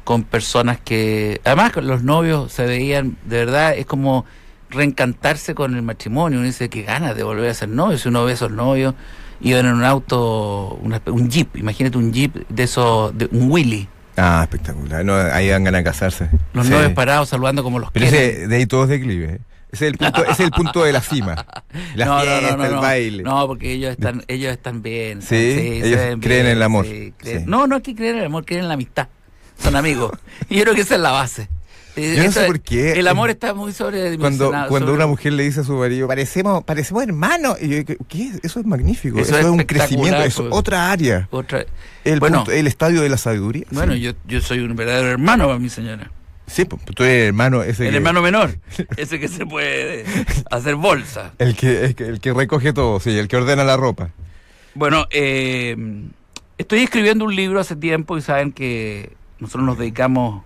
con 0.03 0.23
personas 0.23 0.79
que... 0.83 1.39
Además, 1.45 1.75
los 1.77 2.03
novios 2.03 2.51
se 2.51 2.65
veían, 2.65 3.17
de 3.25 3.37
verdad, 3.45 3.75
es 3.77 3.85
como 3.85 4.25
reencantarse 4.69 5.53
con 5.53 5.75
el 5.75 5.81
matrimonio. 5.83 6.39
Uno 6.39 6.47
dice 6.47 6.69
que 6.69 6.81
ganas 6.83 7.15
de 7.15 7.23
volver 7.23 7.49
a 7.49 7.53
ser 7.53 7.69
novio. 7.69 7.97
Si 7.97 8.07
uno 8.09 8.23
ve 8.25 8.31
a 8.31 8.33
esos 8.33 8.51
novios, 8.51 8.95
iban 9.41 9.65
en 9.65 9.73
un 9.73 9.83
auto, 9.83 10.79
una 10.81 11.01
un 11.07 11.29
jeep, 11.29 11.55
imagínate 11.57 11.97
un 11.97 12.11
jeep 12.11 12.47
de 12.49 12.63
esos, 12.63 13.15
de 13.17 13.27
un 13.31 13.51
Willy. 13.51 13.87
Ah, 14.17 14.41
espectacular. 14.43 15.03
No, 15.05 15.15
ahí 15.15 15.47
dan 15.47 15.63
ganas 15.63 15.79
de 15.79 15.83
casarse. 15.85 16.29
Los 16.53 16.65
Sí. 16.67 16.71
novios 16.73 16.91
parados 16.93 17.29
saludando 17.29 17.63
como 17.63 17.79
los 17.79 17.91
Pero 17.91 18.05
ese, 18.05 18.47
de 18.47 18.55
ahí 18.55 18.65
todos 18.65 18.89
declive. 18.89 19.25
¿eh? 19.35 19.39
Ese 19.71 19.87
es 19.87 19.91
el 19.93 19.97
punto, 19.97 20.21
ese 20.23 20.31
es 20.33 20.39
el 20.41 20.51
punto 20.51 20.83
de 20.83 20.91
la 20.91 20.99
cima. 21.01 21.45
La 21.95 22.05
no, 22.05 22.19
fiesta, 22.19 22.41
no, 22.41 22.57
no, 22.57 22.57
no, 22.57 22.65
el 22.65 22.75
baile. 22.75 23.23
No, 23.23 23.47
porque 23.47 23.71
ellos 23.71 23.91
están, 23.91 24.23
ellos 24.27 24.51
están 24.51 24.81
bien. 24.81 25.21
Sí, 25.21 25.35
ellos 25.35 26.17
creen 26.21 26.45
en 26.47 26.51
el 26.57 26.61
amor. 26.63 26.85
sí, 26.85 27.13
creen- 27.17 27.39
Sí. 27.39 27.45
No, 27.47 27.67
no 27.67 27.77
es 27.77 27.83
que 27.83 27.95
creen 27.95 28.15
en 28.15 28.19
el 28.21 28.25
amor, 28.25 28.43
creen 28.45 28.63
en 28.63 28.67
la 28.67 28.73
amistad. 28.73 29.07
Son 29.57 29.75
amigos. 29.77 30.11
y 30.49 30.55
yo 30.57 30.63
creo 30.63 30.75
que 30.75 30.81
esa 30.81 30.95
es 30.95 31.01
la 31.01 31.11
base. 31.11 31.47
Eh, 31.95 32.15
Yo 32.17 32.23
no 32.23 32.31
sé 32.31 32.41
es- 32.41 32.47
por 32.47 32.59
qué. 32.61 32.93
El 32.93 33.07
amor 33.07 33.29
está 33.29 33.53
muy 33.53 33.73
Cuando, 33.73 33.77
sobredimensionado. 33.91 34.69
cuando 34.69 34.87
sobre- 34.87 34.95
una 34.97 35.07
mujer 35.07 35.33
le 35.33 35.43
dice 35.43 35.59
a 35.59 35.63
su 35.63 35.73
marido, 35.73 36.07
parecemos, 36.07 36.63
parecemos 36.63 37.03
hermanos. 37.03 37.57
Y 37.61 37.67
yo, 37.67 37.75
digo, 37.83 38.05
¿qué? 38.07 38.31
Eso 38.43 38.59
es 38.61 38.65
magnífico. 38.65 39.19
Eso 39.19 39.29
Eso, 39.31 39.39
es 39.39 39.45
es 39.45 39.51
un 39.51 39.63
crecimiento, 39.63 40.21
es 40.23 40.35
pues. 40.35 40.47
otra 40.51 40.91
área. 40.91 41.27
Otra- 41.31 41.65
El, 42.05 42.19
Bueno. 42.19 42.37
punto- 42.39 42.51
el 42.53 42.67
estadio 42.67 43.01
de 43.01 43.09
la 43.09 43.17
sabiduría. 43.17 43.65
Bueno, 43.71 43.93
sí. 43.93 44.01
yo, 44.01 44.11
yo 44.27 44.39
soy 44.41 44.59
un 44.59 44.75
verdadero 44.75 45.09
hermano 45.09 45.47
para 45.47 45.59
mi 45.59 45.69
señora. 45.69 46.09
Sí, 46.47 46.65
pues, 46.65 46.81
tú 46.95 47.03
eres 47.03 47.21
el 47.21 47.27
hermano 47.27 47.63
ese 47.63 47.85
El 47.85 47.91
que, 47.91 47.97
hermano 47.97 48.21
menor. 48.21 48.57
Ese 48.97 49.19
que 49.19 49.27
se 49.29 49.45
puede 49.45 50.03
hacer 50.49 50.75
bolsa. 50.75 51.33
el 51.39 51.55
que, 51.55 51.85
el 51.85 51.95
que 51.95 52.03
el 52.07 52.19
que 52.19 52.33
recoge 52.33 52.73
todo, 52.73 52.99
sí, 52.99 53.17
el 53.17 53.27
que 53.29 53.37
ordena 53.37 53.63
la 53.63 53.77
ropa. 53.77 54.09
Bueno, 54.75 55.05
eh, 55.11 55.75
estoy 56.57 56.79
escribiendo 56.83 57.23
un 57.25 57.35
libro 57.35 57.59
hace 57.59 57.75
tiempo 57.75 58.17
y 58.17 58.21
saben 58.21 58.51
que 58.51 59.13
nosotros 59.39 59.65
nos 59.65 59.77
dedicamos 59.77 60.43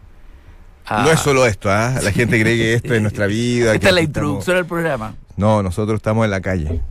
a... 0.86 1.04
No 1.04 1.12
es 1.12 1.20
solo 1.20 1.46
esto, 1.46 1.72
¿ah? 1.72 1.96
La 2.04 2.12
gente 2.12 2.40
cree 2.42 2.56
que 2.58 2.74
esto 2.76 2.94
es 2.94 3.02
nuestra 3.02 3.26
vida. 3.28 3.74
Esta 3.74 3.90
es 3.90 3.94
la 3.94 4.02
estamos- 4.02 4.08
introducción 4.08 4.58
al 4.58 4.66
programa. 4.66 5.16
No, 5.38 5.62
nosotros 5.64 5.98
estamos 5.98 6.26
en 6.26 6.32
la 6.32 6.42
calle. 6.42 6.82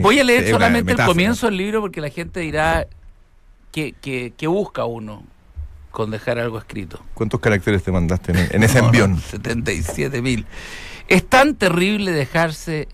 Voy 0.00 0.18
a 0.18 0.24
leer 0.24 0.48
solamente 0.50 0.92
el 0.92 0.98
comienzo 1.04 1.46
del 1.46 1.56
libro 1.58 1.80
porque 1.80 2.00
la 2.00 2.08
gente 2.08 2.40
dirá 2.40 2.86
que, 3.72 3.92
que, 4.00 4.32
que 4.36 4.46
busca 4.46 4.84
uno 4.84 5.22
con 5.90 6.10
dejar 6.10 6.38
algo 6.38 6.56
escrito. 6.58 7.00
¿Cuántos 7.14 7.40
caracteres 7.40 7.82
te 7.82 7.92
mandaste 7.92 8.32
en, 8.32 8.48
en 8.56 8.62
ese 8.62 8.78
No, 8.80 8.86
envión? 8.86 9.20
77 9.20 10.22
mil. 10.22 10.46
Es 11.08 11.28
tan 11.28 11.56
terrible 11.56 12.12
dejarse. 12.12 12.88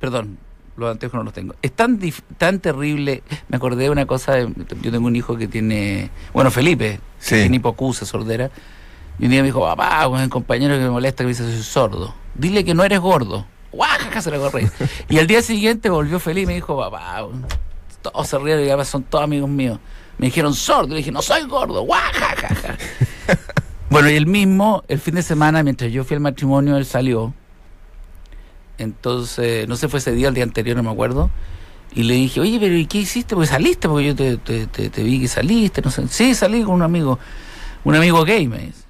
Perdón, 0.00 0.38
los 0.82 0.92
anteojos 0.92 1.16
no 1.18 1.24
los 1.24 1.32
tengo. 1.32 1.54
Es 1.62 1.72
tan, 1.72 1.98
dif- 1.98 2.22
tan 2.38 2.58
terrible. 2.60 3.22
Me 3.48 3.56
acordé 3.56 3.84
de 3.84 3.90
una 3.90 4.06
cosa. 4.06 4.38
yo 4.40 4.90
tengo 4.90 5.06
un 5.06 5.16
hijo 5.16 5.36
que 5.36 5.48
tiene. 5.48 6.10
Bueno, 6.34 6.50
Felipe, 6.50 7.00
Sí. 7.18 7.36
que 7.36 7.40
tiene 7.42 7.56
hipoacusia, 7.56 8.06
sordera. 8.06 8.50
Y 9.18 9.24
un 9.26 9.30
día 9.30 9.40
me 9.40 9.46
dijo, 9.46 9.60
papá, 9.60 10.06
un 10.08 10.28
compañero 10.28 10.74
que 10.74 10.80
me 10.80 10.90
molesta 10.90 11.18
que 11.22 11.26
me 11.26 11.28
dice 11.30 11.44
soy 11.44 11.62
sordo. 11.62 12.14
Dile 12.34 12.64
que 12.64 12.74
no 12.74 12.82
eres 12.84 13.00
gordo. 13.00 13.46
¡Guajaja! 13.72 14.20
Se 14.22 14.30
le 14.30 14.38
corre. 14.38 14.70
y 15.08 15.18
al 15.18 15.26
día 15.26 15.40
siguiente 15.42 15.88
volvió 15.88 16.18
feliz 16.20 16.44
y 16.44 16.46
me 16.46 16.54
dijo, 16.54 16.76
papá, 16.78 17.26
todos 18.02 18.26
se 18.28 18.38
rieron 18.38 18.64
y 18.64 18.70
ahora 18.70 18.84
son 18.84 19.02
todos 19.04 19.24
amigos 19.24 19.48
míos. 19.48 19.78
Me 20.18 20.26
dijeron 20.26 20.54
sordo. 20.54 20.88
Le 20.90 20.96
dije, 20.96 21.12
no 21.12 21.22
soy 21.22 21.42
gordo. 21.46 21.82
¡Guajaja! 21.82 22.76
Bueno, 23.90 24.08
y 24.08 24.14
el 24.16 24.26
mismo, 24.26 24.82
el 24.88 24.98
fin 24.98 25.16
de 25.16 25.22
semana, 25.22 25.62
mientras 25.62 25.92
yo 25.92 26.02
fui 26.02 26.14
al 26.14 26.20
matrimonio, 26.22 26.78
él 26.78 26.86
salió. 26.86 27.34
Entonces, 28.82 29.66
no 29.68 29.76
sé, 29.76 29.88
fue 29.88 29.98
ese 29.98 30.12
día, 30.12 30.28
el 30.28 30.34
día 30.34 30.44
anterior, 30.44 30.76
no 30.76 30.82
me 30.82 30.90
acuerdo. 30.90 31.30
Y 31.94 32.04
le 32.04 32.14
dije, 32.14 32.40
oye, 32.40 32.58
pero 32.60 32.74
¿y 32.76 32.86
qué 32.86 32.98
hiciste? 32.98 33.34
Porque 33.34 33.48
saliste, 33.48 33.88
porque 33.88 34.06
yo 34.06 34.16
te, 34.16 34.36
te, 34.38 34.66
te- 34.66 34.88
te 34.90 35.02
vi 35.02 35.20
que 35.20 35.28
saliste, 35.28 35.82
no 35.82 35.90
sé. 35.90 36.08
Sí, 36.08 36.34
salí 36.34 36.62
con 36.62 36.74
un 36.74 36.82
amigo, 36.82 37.18
un 37.84 37.94
amigo 37.94 38.24
gay, 38.24 38.48
me 38.48 38.58
dice. 38.58 38.82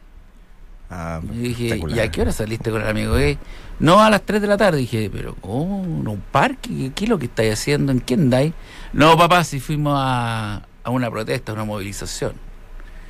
Ah, 0.91 1.21
Y 1.33 1.39
dije, 1.39 1.81
¿y 1.89 1.99
a 2.01 2.11
qué 2.11 2.21
hora 2.21 2.33
saliste 2.33 2.71
con 2.71 2.83
el 2.83 2.89
amigo 2.89 3.15
gay? 3.15 3.39
No, 3.81 4.01
a 4.03 4.11
las 4.11 4.23
3 4.23 4.41
de 4.43 4.47
la 4.47 4.57
tarde. 4.57 4.79
Dije, 4.79 5.11
pero 5.13 5.35
¿cómo? 5.41 5.83
¿En 5.85 6.07
un 6.07 6.21
parque? 6.31 6.93
¿Qué, 6.95 7.05
es 7.05 7.11
lo 7.11 7.19
que 7.19 7.25
estáis 7.27 7.55
haciendo? 7.55 7.91
¿En 7.93 8.01
qué 8.01 8.15
andáis? 8.15 8.53
No, 8.93 9.17
papá, 9.17 9.43
si 9.43 9.59
fuimos 9.59 9.95
a, 9.99 10.63
a 10.85 10.91
una 10.91 11.11
protesta, 11.11 11.51
a 11.53 11.55
una 11.55 11.65
movilización. 11.65 12.35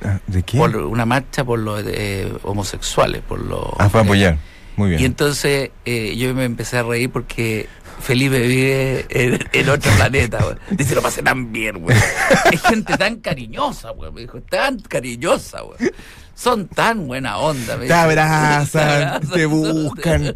Ah, 0.03 0.19
¿De 0.27 0.41
qué? 0.43 0.57
Por 0.57 0.75
una 0.77 1.05
marcha 1.05 1.43
por 1.43 1.59
los 1.59 1.83
eh, 1.85 2.33
homosexuales, 2.43 3.21
por 3.21 3.39
los... 3.41 3.65
Ah, 3.77 3.89
fue 3.89 3.99
a 3.99 4.03
apoyar. 4.03 4.37
Muy 4.75 4.89
bien. 4.89 5.01
Y 5.01 5.05
entonces 5.05 5.71
eh, 5.85 6.15
yo 6.17 6.33
me 6.33 6.45
empecé 6.45 6.77
a 6.77 6.83
reír 6.83 7.09
porque 7.11 7.67
Felipe 8.01 8.39
vive 8.39 9.05
en, 9.09 9.39
en 9.53 9.69
otro 9.69 9.91
planeta, 9.95 10.43
güey. 10.43 10.55
Dice, 10.71 10.95
lo 10.95 11.01
pasé 11.01 11.21
tan 11.23 11.51
bien, 11.51 11.79
güey. 11.79 11.95
Hay 12.51 12.57
gente 12.57 12.97
tan 12.97 13.17
cariñosa, 13.17 13.91
güey. 13.91 14.11
Me 14.11 14.21
dijo, 14.21 14.41
tan 14.41 14.79
cariñosa, 14.79 15.61
güey. 15.61 15.77
Son 16.35 16.67
tan 16.67 17.05
buena 17.07 17.37
onda, 17.37 17.77
me 17.77 17.85
te 17.85 17.93
abrazan, 17.93 19.21
Te 19.29 19.45
buscan, 19.45 20.33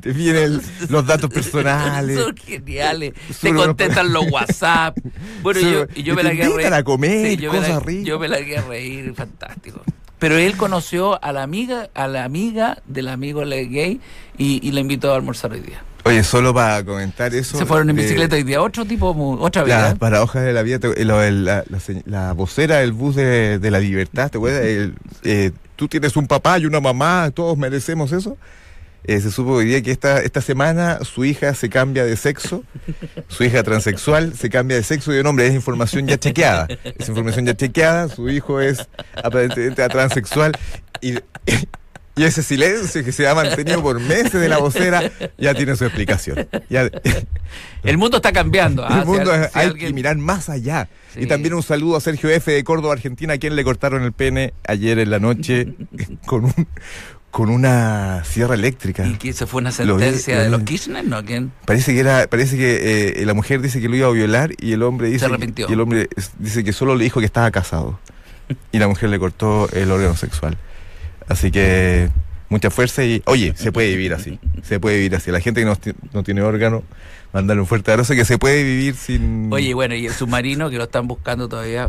te 0.00 0.14
piden 0.14 0.62
los 0.88 1.04
datos 1.04 1.28
personales. 1.34 2.18
Son 2.18 2.34
geniales. 2.36 3.12
Te 3.40 3.52
contestan 3.52 4.12
los 4.12 4.30
WhatsApp. 4.30 4.96
Bueno, 5.42 5.60
yo, 5.60 5.86
yo 5.88 6.14
me 6.14 6.22
la 6.22 6.30
quedé 6.30 6.44
a 6.44 6.56
reír. 6.56 6.72
a 6.74 6.82
comer, 6.84 7.38
yo 7.40 7.52
me 7.52 7.60
la- 7.60 7.80
ricas. 7.80 8.06
Yo 8.06 8.18
me 8.20 8.28
la 8.28 8.38
quedé 8.38 8.58
a 8.58 8.62
reír, 8.62 9.12
fantástico. 9.16 9.82
Pero 10.22 10.36
él 10.38 10.56
conoció 10.56 11.22
a 11.22 11.32
la 11.32 11.42
amiga, 11.42 11.90
a 11.94 12.06
la 12.06 12.22
amiga 12.22 12.78
del 12.86 13.08
amigo 13.08 13.44
le- 13.44 13.66
gay 13.66 14.00
y, 14.38 14.66
y 14.66 14.70
la 14.70 14.78
invitó 14.78 15.12
a 15.12 15.16
almorzar 15.16 15.50
hoy 15.50 15.58
día. 15.60 15.82
Oye, 16.04 16.22
solo 16.22 16.54
para 16.54 16.84
comentar 16.84 17.34
eso. 17.34 17.58
Se 17.58 17.66
fueron 17.66 17.90
en 17.90 17.98
eh, 17.98 18.02
bicicleta 18.02 18.36
hoy 18.36 18.44
día, 18.44 18.62
otro 18.62 18.84
tipo, 18.84 19.10
otra 19.40 19.64
vida. 19.64 19.82
Las 19.82 19.98
paradojas 19.98 20.44
de 20.44 20.52
la 20.52 20.62
vida, 20.62 20.78
te- 20.78 21.04
lo- 21.04 21.20
el- 21.22 21.44
la, 21.44 21.64
la 21.68 21.78
la 22.06 22.32
vocera 22.34 22.76
del 22.78 22.92
bus 22.92 23.16
de, 23.16 23.58
de 23.58 23.70
la 23.72 23.80
libertad, 23.80 24.30
¿te 24.30 24.38
acuerdas? 24.38 24.62
El, 24.64 24.94
eh, 25.24 25.50
tú 25.74 25.88
tienes 25.88 26.16
un 26.16 26.28
papá 26.28 26.56
y 26.60 26.66
una 26.66 26.78
mamá, 26.80 27.32
todos 27.34 27.58
merecemos 27.58 28.12
eso. 28.12 28.36
Eh, 29.04 29.20
se 29.20 29.30
supo 29.32 29.52
hoy 29.54 29.64
día 29.66 29.82
que 29.82 29.90
esta, 29.90 30.20
esta 30.22 30.40
semana 30.40 31.00
su 31.02 31.24
hija 31.24 31.54
se 31.54 31.68
cambia 31.68 32.04
de 32.04 32.16
sexo, 32.16 32.62
su 33.28 33.42
hija 33.44 33.62
transexual 33.64 34.34
se 34.34 34.48
cambia 34.48 34.76
de 34.76 34.84
sexo 34.84 35.12
y 35.12 35.16
de 35.16 35.22
nombre, 35.24 35.46
es 35.46 35.54
información 35.54 36.06
ya 36.06 36.18
chequeada. 36.18 36.68
Es 36.98 37.08
información 37.08 37.46
ya 37.46 37.56
chequeada, 37.56 38.08
su 38.08 38.28
hijo 38.28 38.60
es 38.60 38.88
aparentemente 39.22 39.86
transexual 39.88 40.52
y, 41.00 41.14
y 42.14 42.24
ese 42.24 42.44
silencio 42.44 43.02
que 43.04 43.10
se 43.10 43.26
ha 43.26 43.34
mantenido 43.34 43.82
por 43.82 43.98
meses 43.98 44.34
de 44.34 44.48
la 44.48 44.58
vocera 44.58 45.10
ya 45.36 45.52
tiene 45.54 45.74
su 45.74 45.84
explicación. 45.84 46.46
Ya, 46.70 46.88
El 47.82 47.98
mundo 47.98 48.18
está 48.18 48.30
cambiando. 48.32 48.84
ah, 48.86 49.00
el 49.00 49.06
mundo 49.06 49.32
si 49.34 49.38
si 49.40 49.58
hay 49.58 49.66
alguien- 49.66 49.88
que 49.88 49.94
mirar 49.94 50.16
más 50.18 50.48
allá. 50.48 50.88
Sí. 51.12 51.22
Y 51.22 51.26
también 51.26 51.54
un 51.54 51.62
saludo 51.64 51.96
a 51.96 52.00
Sergio 52.00 52.30
F. 52.30 52.52
de 52.52 52.62
Córdoba, 52.64 52.94
Argentina, 52.94 53.34
a 53.34 53.38
quien 53.38 53.56
le 53.56 53.64
cortaron 53.64 54.04
el 54.04 54.12
pene 54.12 54.54
ayer 54.68 54.98
en 55.00 55.10
la 55.10 55.18
noche 55.18 55.74
con 56.26 56.44
un 56.44 56.66
con 57.32 57.48
una 57.48 58.22
sierra 58.24 58.54
eléctrica. 58.54 59.06
Y 59.06 59.14
que 59.14 59.32
se 59.32 59.46
fue 59.46 59.62
una 59.62 59.72
sentencia 59.72 60.36
lo 60.36 60.42
de 60.44 60.50
los 60.50 60.62
Kirchner, 60.64 61.04
¿no? 61.04 61.24
¿Quién? 61.24 61.50
Parece 61.64 61.94
que 61.94 62.00
era, 62.00 62.26
parece 62.28 62.58
que 62.58 63.22
eh, 63.22 63.26
la 63.26 63.32
mujer 63.32 63.62
dice 63.62 63.80
que 63.80 63.88
lo 63.88 63.96
iba 63.96 64.06
a 64.06 64.10
violar 64.10 64.52
y 64.60 64.72
el 64.72 64.82
hombre 64.82 65.08
dice 65.08 65.20
Se 65.20 65.24
arrepintió. 65.24 65.66
y 65.68 65.72
el 65.72 65.80
hombre 65.80 66.08
dice 66.38 66.62
que 66.62 66.74
solo 66.74 66.94
le 66.94 67.04
dijo 67.04 67.20
que 67.20 67.26
estaba 67.26 67.50
casado 67.50 67.98
y 68.70 68.78
la 68.78 68.86
mujer 68.86 69.08
le 69.08 69.18
cortó 69.18 69.66
el 69.72 69.90
órgano 69.90 70.14
sexual. 70.14 70.58
Así 71.26 71.50
que 71.50 72.10
mucha 72.50 72.70
fuerza 72.70 73.02
y 73.02 73.22
oye, 73.24 73.54
se 73.56 73.72
puede 73.72 73.88
vivir 73.88 74.12
así, 74.12 74.38
se 74.62 74.78
puede 74.78 74.96
vivir 74.98 75.16
así. 75.16 75.30
La 75.30 75.40
gente 75.40 75.62
que 75.62 75.64
no, 75.64 75.78
no 76.12 76.22
tiene 76.22 76.42
órgano, 76.42 76.82
mandarle 77.32 77.62
un 77.62 77.66
fuerte 77.66 77.92
abrazo 77.92 78.14
que 78.14 78.26
se 78.26 78.36
puede 78.36 78.62
vivir 78.62 78.94
sin 78.94 79.50
Oye, 79.50 79.72
bueno, 79.72 79.94
y 79.94 80.04
el 80.04 80.12
submarino 80.12 80.68
que 80.68 80.76
lo 80.76 80.84
están 80.84 81.08
buscando 81.08 81.48
todavía. 81.48 81.88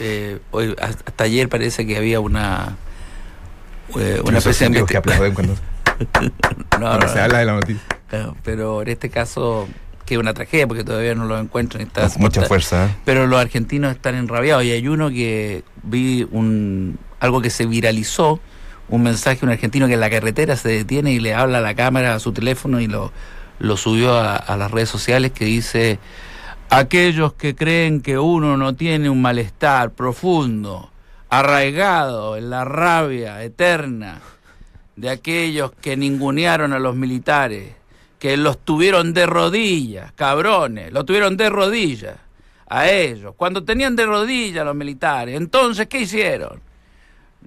eh, 0.00 0.38
hoy, 0.50 0.74
hasta 0.80 1.24
ayer 1.24 1.50
parece 1.50 1.86
que 1.86 1.98
había 1.98 2.20
una. 2.20 2.78
Eh, 3.96 4.20
una 4.24 4.38
especie 4.38 4.68
de 4.68 4.84
que 4.84 4.96
aplauden 4.96 5.34
cuando, 5.34 5.54
No, 5.54 6.30
cuando 6.70 6.98
no, 6.98 7.08
se 7.08 7.20
habla 7.20 7.38
de 7.38 7.44
la 7.44 7.52
noticia. 7.54 7.82
no, 8.12 8.36
pero 8.44 8.82
en 8.82 8.88
este 8.88 9.10
caso, 9.10 9.68
que 10.04 10.14
es 10.14 10.20
una 10.20 10.34
tragedia 10.34 10.66
porque 10.66 10.84
todavía 10.84 11.14
no 11.14 11.24
lo 11.26 11.38
encuentran. 11.38 11.82
está- 11.86 12.08
Mucha 12.18 12.40
está- 12.40 12.48
fuerza. 12.48 12.86
¿eh? 12.86 12.96
Pero 13.04 13.26
los 13.26 13.40
argentinos 13.40 13.92
están 13.94 14.14
enrabiados 14.14 14.64
y 14.64 14.70
hay 14.72 14.86
uno 14.88 15.10
que 15.10 15.64
vi 15.82 16.26
un 16.30 16.98
algo 17.20 17.40
que 17.42 17.50
se 17.50 17.66
viralizó, 17.66 18.40
un 18.88 19.02
mensaje, 19.02 19.44
un 19.44 19.50
argentino 19.50 19.86
que 19.88 19.94
en 19.94 20.00
la 20.00 20.08
carretera 20.10 20.56
se 20.56 20.68
detiene 20.68 21.12
y 21.12 21.18
le 21.20 21.34
habla 21.34 21.58
a 21.58 21.60
la 21.60 21.74
cámara, 21.74 22.14
a 22.14 22.20
su 22.20 22.32
teléfono 22.32 22.80
y 22.80 22.86
lo, 22.86 23.12
lo 23.58 23.76
subió 23.76 24.16
a, 24.16 24.36
a 24.36 24.56
las 24.56 24.70
redes 24.70 24.88
sociales 24.88 25.32
que 25.32 25.44
dice, 25.44 25.98
aquellos 26.70 27.32
que 27.34 27.54
creen 27.54 28.00
que 28.00 28.18
uno 28.18 28.56
no 28.56 28.74
tiene 28.76 29.10
un 29.10 29.20
malestar 29.20 29.90
profundo, 29.90 30.90
arraigado 31.30 32.36
en 32.36 32.50
la 32.50 32.64
rabia 32.64 33.42
eterna 33.42 34.20
de 34.96 35.10
aquellos 35.10 35.72
que 35.72 35.96
ningunearon 35.96 36.72
a 36.72 36.78
los 36.78 36.96
militares, 36.96 37.74
que 38.18 38.36
los 38.36 38.58
tuvieron 38.58 39.12
de 39.12 39.26
rodillas, 39.26 40.12
cabrones, 40.12 40.92
los 40.92 41.06
tuvieron 41.06 41.36
de 41.36 41.50
rodillas 41.50 42.16
a 42.68 42.90
ellos, 42.90 43.34
cuando 43.36 43.64
tenían 43.64 43.94
de 43.94 44.06
rodillas 44.06 44.64
los 44.64 44.74
militares. 44.74 45.36
Entonces, 45.36 45.86
¿qué 45.86 46.00
hicieron? 46.00 46.60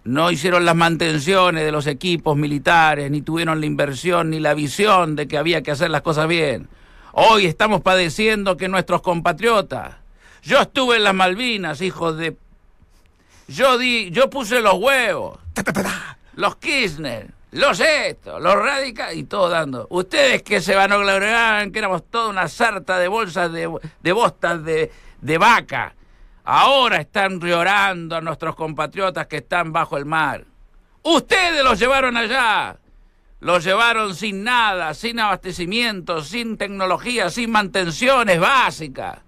No 0.04 0.32
hicieron 0.32 0.66
las 0.66 0.76
mantenciones 0.76 1.66
de 1.66 1.72
los 1.72 1.88
equipos 1.88 2.38
militares, 2.38 3.12
ni 3.12 3.22
tuvieron 3.22 3.60
la 3.60 3.66
inversión 3.66 4.30
ni 4.30 4.40
la 4.40 4.54
visión 4.54 5.16
de 5.16 5.28
que 5.28 5.38
había 5.38 5.62
que 5.62 5.72
hacer 5.72 5.92
las 5.92 6.02
cosas 6.02 6.28
bien. 6.28 6.70
Hoy 7.12 7.46
estamos 7.46 7.82
padeciendo 7.82 8.56
que 8.56 8.70
nuestros 8.70 9.02
compatriotas, 9.02 9.96
yo 10.42 10.60
estuve 10.60 10.96
en 10.96 11.04
las 11.04 11.14
Malvinas, 11.14 11.82
hijos 11.82 12.18
de... 12.18 12.38
Yo 13.51 13.77
di, 13.77 14.12
yo 14.12 14.29
puse 14.29 14.62
los 14.62 14.75
huevos, 14.75 15.38
los 16.36 16.55
Kirchner, 16.55 17.31
los 17.51 17.81
estos, 17.81 18.41
los 18.41 18.55
radicales 18.55 19.17
y 19.17 19.24
todo 19.25 19.50
dando. 19.50 19.88
Ustedes 19.89 20.41
que 20.41 20.62
se 20.62 20.74
van 20.74 20.93
a 20.93 20.98
gloriar 20.98 21.70
que 21.72 21.79
éramos 21.79 22.10
toda 22.10 22.29
una 22.29 22.48
sarta 22.48 22.98
de 22.98 23.10
bolsas 23.10 23.51
de, 23.51 23.70
de 24.01 24.12
bostas 24.13 24.63
de, 24.63 24.89
de 25.20 25.38
vaca. 25.38 25.93
Ahora 26.46 27.01
están 27.01 27.41
llorando 27.41 28.15
a 28.15 28.22
nuestros 28.22 28.55
compatriotas 28.55 29.27
que 29.27 29.38
están 29.38 29.74
bajo 29.74 29.98
el 29.98 30.05
mar. 30.05 30.46
Ustedes 31.03 31.62
los 31.63 31.77
llevaron 31.77 32.15
allá. 32.15 32.77
Los 33.41 33.65
llevaron 33.65 34.15
sin 34.15 34.43
nada, 34.43 34.93
sin 34.93 35.20
abastecimiento, 35.20 36.24
sin 36.24 36.58
tecnología, 36.58 37.29
sin 37.29 37.51
mantenciones 37.51 38.39
básicas. 38.39 39.20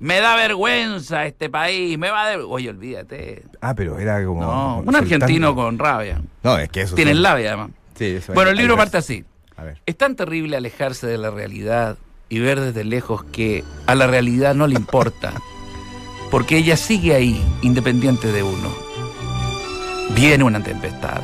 Me 0.00 0.18
da 0.20 0.34
vergüenza 0.34 1.26
este 1.26 1.48
país, 1.50 1.96
me 1.98 2.10
va 2.10 2.26
de... 2.30 2.36
Oye, 2.38 2.70
olvídate. 2.70 3.44
Ah, 3.60 3.74
pero 3.74 3.98
era 3.98 4.24
como. 4.24 4.40
No, 4.42 4.78
un 4.78 4.84
soltando. 4.86 4.98
argentino 4.98 5.54
con 5.54 5.78
rabia. 5.78 6.22
No, 6.42 6.56
es 6.56 6.70
que 6.70 6.80
eso. 6.82 6.94
Tienen 6.94 7.16
son- 7.16 7.22
labia, 7.22 7.48
además. 7.50 7.70
Sí, 7.96 8.06
eso 8.06 8.32
Bueno, 8.32 8.48
hay- 8.48 8.52
el 8.54 8.58
libro 8.58 8.76
parte 8.78 8.96
así. 8.96 9.24
A 9.58 9.62
ver. 9.64 9.78
Es 9.84 9.96
tan 9.98 10.16
terrible 10.16 10.56
alejarse 10.56 11.06
de 11.06 11.18
la 11.18 11.30
realidad 11.30 11.98
y 12.30 12.38
ver 12.38 12.58
desde 12.60 12.82
lejos 12.84 13.24
que 13.24 13.62
a 13.86 13.94
la 13.94 14.06
realidad 14.06 14.54
no 14.54 14.66
le 14.66 14.74
importa, 14.76 15.34
porque 16.30 16.56
ella 16.56 16.78
sigue 16.78 17.14
ahí, 17.14 17.44
independiente 17.60 18.32
de 18.32 18.42
uno. 18.42 18.70
Viene 20.14 20.44
una 20.44 20.62
tempestad. 20.62 21.20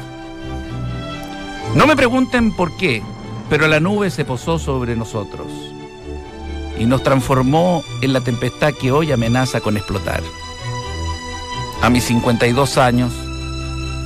No 1.75 1.87
me 1.87 1.97
pregunten 1.97 2.54
por 2.54 2.76
qué, 2.76 3.02
pero 3.49 3.68
la 3.68 3.80
nube 3.80 4.11
se 4.11 4.25
posó 4.26 4.59
sobre 4.59 4.97
nosotros 4.97 5.47
y 6.78 6.87
nos 6.87 7.02
transformó 7.02 7.83
en 8.02 8.12
la 8.12 8.21
tempestad 8.21 8.75
que 8.75 8.92
hoy 8.92 9.12
amenaza 9.12 9.61
con 9.61 9.76
explotar. 9.76 10.23
A 11.83 11.90
mis 11.90 12.04
52 12.04 12.78
años, 12.78 13.12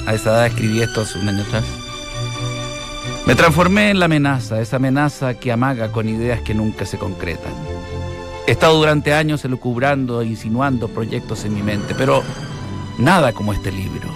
a 0.06 0.14
esa 0.14 0.30
edad 0.30 0.46
escribí 0.46 0.80
esto 0.80 1.02
hace 1.02 1.18
un 1.18 1.28
año 1.28 1.42
atrás, 1.42 1.64
me 3.26 3.34
transformé 3.34 3.90
en 3.90 4.00
la 4.00 4.06
amenaza, 4.06 4.60
esa 4.60 4.76
amenaza 4.76 5.34
que 5.34 5.52
amaga 5.52 5.92
con 5.92 6.08
ideas 6.08 6.40
que 6.40 6.54
nunca 6.54 6.84
se 6.84 6.98
concretan. 6.98 7.52
He 8.46 8.52
estado 8.52 8.76
durante 8.76 9.14
años 9.14 9.44
elucubrando 9.44 10.20
e 10.20 10.26
insinuando 10.26 10.88
proyectos 10.88 11.44
en 11.44 11.54
mi 11.54 11.62
mente, 11.62 11.94
pero 11.96 12.24
nada 12.98 13.32
como 13.32 13.52
este 13.52 13.70
libro. 13.70 14.08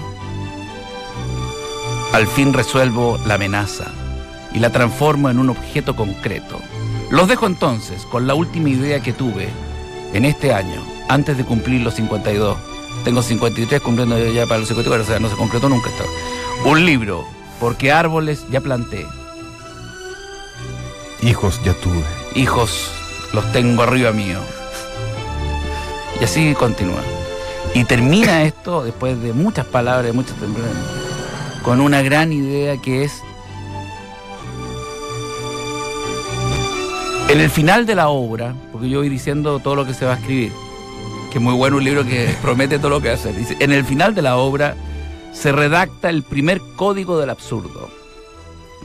Al 2.12 2.26
fin 2.26 2.52
resuelvo 2.52 3.18
la 3.26 3.34
amenaza 3.34 3.86
y 4.52 4.58
la 4.58 4.70
transformo 4.70 5.30
en 5.30 5.38
un 5.38 5.50
objeto 5.50 5.94
concreto. 5.94 6.58
Los 7.10 7.28
dejo 7.28 7.46
entonces 7.46 8.02
con 8.06 8.26
la 8.26 8.34
última 8.34 8.68
idea 8.68 9.00
que 9.00 9.12
tuve 9.12 9.48
en 10.12 10.24
este 10.24 10.52
año, 10.52 10.82
antes 11.08 11.36
de 11.36 11.44
cumplir 11.44 11.82
los 11.82 11.94
52. 11.94 12.56
Tengo 13.04 13.22
53 13.22 13.80
cumpliendo 13.80 14.16
ya 14.32 14.46
para 14.46 14.60
los 14.60 14.68
54, 14.68 15.04
o 15.04 15.06
sea, 15.06 15.18
no 15.18 15.28
se 15.28 15.36
concretó 15.36 15.68
nunca 15.68 15.90
esto. 15.90 16.04
Un 16.64 16.86
libro, 16.86 17.26
porque 17.60 17.92
árboles 17.92 18.44
ya 18.50 18.60
planté, 18.60 19.06
Hijos 21.22 21.58
ya 21.64 21.72
tuve. 21.72 22.04
hijos 22.34 22.90
los 23.32 23.50
tengo 23.52 23.82
arriba 23.82 24.12
mío. 24.12 24.38
Y 26.20 26.24
así 26.24 26.54
continúa. 26.54 27.00
Y 27.74 27.84
termina 27.84 28.42
esto, 28.42 28.84
después 28.84 29.20
de 29.22 29.32
muchas 29.32 29.64
palabras, 29.66 30.04
de 30.06 30.12
muchas 30.12 30.36
tempranas, 30.36 30.76
con 31.62 31.80
una 31.80 32.02
gran 32.02 32.32
idea 32.32 32.76
que 32.76 33.04
es, 33.04 33.22
en 37.28 37.40
el 37.40 37.50
final 37.50 37.86
de 37.86 37.94
la 37.94 38.08
obra, 38.08 38.54
porque 38.72 38.88
yo 38.88 38.98
voy 38.98 39.08
diciendo 39.08 39.58
todo 39.58 39.74
lo 39.74 39.86
que 39.86 39.94
se 39.94 40.04
va 40.04 40.14
a 40.14 40.16
escribir, 40.16 40.52
que 41.32 41.38
es 41.38 41.44
muy 41.44 41.54
bueno 41.54 41.76
un 41.76 41.84
libro 41.84 42.04
que 42.04 42.34
promete 42.42 42.78
todo 42.78 42.90
lo 42.90 43.00
que 43.00 43.10
hace, 43.10 43.32
dice, 43.32 43.56
en 43.60 43.72
el 43.72 43.84
final 43.84 44.14
de 44.14 44.22
la 44.22 44.36
obra 44.36 44.76
se 45.32 45.50
redacta 45.50 46.10
el 46.10 46.22
primer 46.22 46.60
código 46.76 47.18
del 47.18 47.30
absurdo, 47.30 47.90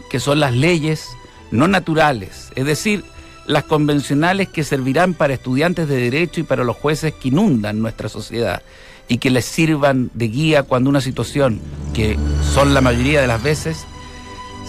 que 0.10 0.20
son 0.20 0.40
las 0.40 0.54
leyes 0.54 1.10
no 1.52 1.68
naturales, 1.68 2.52
es 2.56 2.66
decir, 2.66 3.04
las 3.46 3.64
convencionales 3.64 4.48
que 4.48 4.64
servirán 4.64 5.16
para 5.16 5.34
estudiantes 5.34 5.88
de 5.88 5.98
derecho 5.98 6.40
y 6.40 6.44
para 6.44 6.64
los 6.64 6.76
jueces 6.76 7.14
que 7.14 7.30
inundan 7.30 7.82
nuestra 7.82 8.08
sociedad 8.08 8.62
y 9.08 9.18
que 9.18 9.32
les 9.32 9.46
sirvan 9.46 10.12
de 10.14 10.28
guía 10.28 10.64
cuando 10.64 10.90
una 10.90 11.02
situación, 11.02 11.60
que 11.94 12.18
son 12.54 12.76
la 12.76 12.82
mayoría 12.82 13.22
de 13.22 13.28
las 13.28 13.42
veces, 13.42 13.88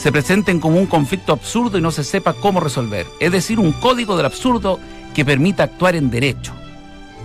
se 0.01 0.11
presenten 0.11 0.61
como 0.61 0.79
un 0.79 0.87
conflicto 0.87 1.33
absurdo 1.33 1.77
y 1.77 1.83
no 1.83 1.91
se 1.91 2.05
sepa 2.05 2.33
cómo 2.33 2.61
resolver. 2.61 3.07
Es 3.21 3.33
decir, 3.33 3.59
un 3.59 3.73
código 3.73 4.17
del 4.17 4.25
absurdo 4.27 4.81
que 5.15 5.25
permita 5.27 5.65
actuar 5.65 5.95
en 5.95 6.11
derecho. 6.11 6.55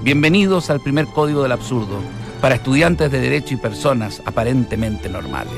Bienvenidos 0.02 0.70
al 0.70 0.82
primer 0.82 1.06
código 1.08 1.42
del 1.44 1.54
absurdo 1.54 2.00
para 2.42 2.56
estudiantes 2.56 3.10
de 3.12 3.20
derecho 3.22 3.54
y 3.54 3.58
personas 3.58 4.22
aparentemente 4.26 5.08
normales. 5.08 5.54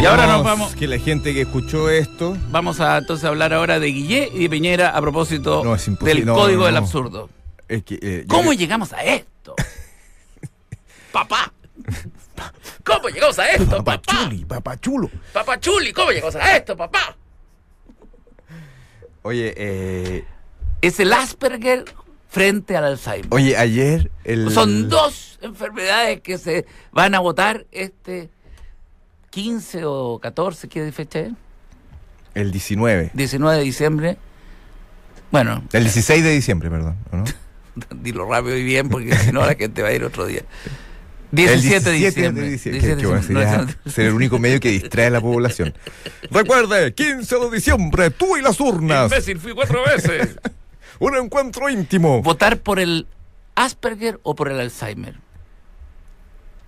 Y 0.00 0.06
ahora 0.06 0.26
nos 0.28 0.44
vamos, 0.44 0.74
Que 0.76 0.86
la 0.86 0.98
gente 0.98 1.34
que 1.34 1.42
escuchó 1.42 1.90
esto. 1.90 2.36
vamos 2.50 2.80
a 2.80 2.96
entonces 2.96 3.24
hablar 3.26 3.52
ahora 3.52 3.78
de 3.80 3.88
Guillé 3.88 4.30
y 4.32 4.38
de 4.44 4.48
Piñera 4.50 4.90
a 4.96 5.00
propósito 5.00 5.62
No, 5.64 5.76
del 6.06 6.24
No, 6.24 6.34
código 6.34 6.60
no, 6.60 6.66
del 6.66 6.76
absurdo. 6.76 7.28
Es 7.68 7.82
que, 7.82 7.98
eh, 8.00 8.24
¿Cómo 8.28 8.52
le- 8.52 8.56
llegamos 8.56 8.92
a 8.92 9.02
esto? 9.02 9.54
Papá. 11.12 11.52
¿Cómo 12.90 13.02
¿cómo 13.02 13.14
llegamos 13.14 13.38
a 13.38 13.46
esto, 13.50 13.66
papá? 13.70 13.84
Papachuli, 14.02 14.44
papachulo. 14.44 15.10
Papachuli, 15.32 15.92
¿cómo 15.92 16.10
llegamos 16.10 16.34
a 16.34 16.56
esto, 16.56 16.76
papá? 16.76 17.16
Oye, 19.22 19.54
eh, 19.56 20.24
Es 20.80 20.98
el 20.98 21.12
Asperger 21.12 21.84
frente 22.28 22.76
al 22.76 22.84
Alzheimer. 22.84 23.28
oye, 23.30 23.56
ayer 23.56 24.10
el... 24.24 24.50
Son 24.50 24.88
dos 24.88 25.38
enfermedades 25.40 26.20
que 26.20 26.36
se 26.38 26.66
van 26.90 27.14
a 27.14 27.20
votar 27.20 27.66
este 27.70 28.28
15 29.30 29.84
o 29.84 30.18
14, 30.18 30.68
¿qué 30.68 30.90
fecha 30.90 31.20
es? 31.20 31.32
El 32.34 32.50
19. 32.50 33.12
19 33.14 33.58
de 33.58 33.64
diciembre. 33.64 34.16
Bueno, 35.30 35.62
El 35.72 35.84
16 35.84 36.24
de 36.24 36.30
diciembre, 36.30 36.70
perdón. 36.70 36.96
dilo 38.02 38.28
rápido 38.28 38.56
y 38.56 38.64
bien 38.64 38.88
porque 38.88 39.14
si 39.16 39.30
no 39.30 39.46
la 39.46 39.54
gente 39.54 39.80
va 39.82 39.88
a 39.88 39.92
ir 39.92 40.02
otro 40.02 40.26
día. 40.26 40.42
17 41.32 41.90
de 41.90 41.96
diciembre. 41.96 42.42
de 42.42 42.48
17 42.50 42.76
diciembre. 42.76 42.96
de 43.02 43.06
bueno, 43.06 43.20
diciembre. 43.20 43.66
sería 43.74 43.76
ser 43.94 44.06
el 44.06 44.12
único 44.14 44.38
medio 44.38 44.60
que 44.60 44.70
distrae 44.70 45.06
a 45.06 45.10
la 45.10 45.20
población. 45.20 45.74
Recuerde, 46.30 46.92
15 46.94 47.36
de 47.38 47.50
diciembre, 47.50 48.10
tú 48.10 48.36
y 48.36 48.42
las 48.42 48.58
urnas. 48.60 49.04
Imbécil, 49.10 49.38
fui 49.38 49.52
cuatro 49.52 49.84
veces. 49.84 50.36
Un 50.98 51.16
encuentro 51.16 51.68
íntimo. 51.70 52.20
¿Votar 52.22 52.58
por 52.58 52.78
el 52.78 53.06
Asperger 53.54 54.20
o 54.22 54.34
por 54.34 54.50
el 54.50 54.60
Alzheimer? 54.60 55.14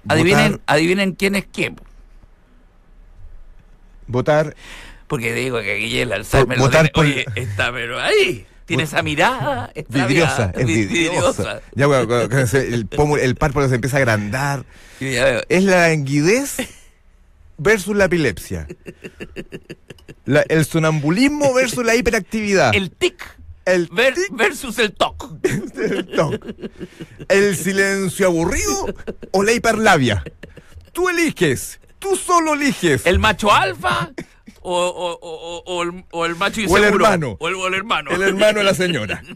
Adivinen, 0.09 0.53
Votar- 0.55 0.61
adivinen 0.67 1.13
quién 1.13 1.35
es 1.35 1.45
quién. 1.53 1.77
Votar. 4.07 4.55
Porque 5.07 5.35
digo 5.35 5.61
que 5.61 5.77
aquí 5.77 5.99
el 5.99 6.13
Alzheimer 6.13 6.57
lo 6.59 6.65
votar 6.65 6.89
tiene- 6.89 6.93
por- 6.93 7.05
Oye, 7.05 7.27
está 7.37 7.73
pero 7.73 8.01
ahí. 8.01 8.47
Tiene 8.73 8.85
esa 8.85 9.03
mirada. 9.03 9.71
Vidriosa, 9.89 10.51
es 10.57 10.65
vi- 10.67 10.87
vidriosa. 10.87 11.61
Ya, 11.75 11.87
bueno, 11.87 12.21
el, 12.23 12.89
pómulo- 12.89 13.21
el 13.21 13.37
párpado 13.37 13.69
se 13.69 13.75
empieza 13.75 13.99
a 13.99 14.01
agrandar. 14.01 14.65
Es 14.99 15.63
la 15.65 15.89
languidez 15.89 16.57
versus 17.59 17.95
la 17.95 18.07
epilepsia. 18.07 18.67
La- 20.25 20.41
el 20.49 20.65
sonambulismo 20.65 21.53
versus 21.53 21.85
la 21.85 21.95
hiperactividad. 21.97 22.75
El 22.75 22.91
tic 22.93 23.23
El 23.67 23.89
ver- 23.93 24.15
tic 24.15 24.31
versus 24.35 24.79
el 24.79 24.93
toc. 24.95 25.31
del 25.43 26.07
toc. 26.07 26.43
El 27.29 27.55
silencio 27.57 28.27
aburrido 28.29 28.87
o 29.33 29.43
la 29.43 29.53
hiperlabia. 29.53 30.25
Tú 30.93 31.11
eliges. 31.11 31.79
Tú 31.99 32.17
solo 32.17 32.55
eliges. 32.55 33.05
¿El 33.05 33.19
macho 33.19 33.53
alfa 33.53 34.11
o, 34.63 34.87
o- 34.87 35.19
o- 35.21 35.63
o- 35.67 35.83
el, 35.83 36.05
o 36.11 36.25
el 36.27 36.37
macho 36.37 36.61
O 36.69 36.77
el 36.77 36.85
hermano. 36.85 37.37
O 37.41 37.49
el, 37.49 37.55
o 37.55 37.67
el 37.69 37.75
hermano. 37.75 38.11
El 38.11 38.23
hermano 38.23 38.59
de 38.59 38.65
la 38.65 38.75
señora. 38.75 39.23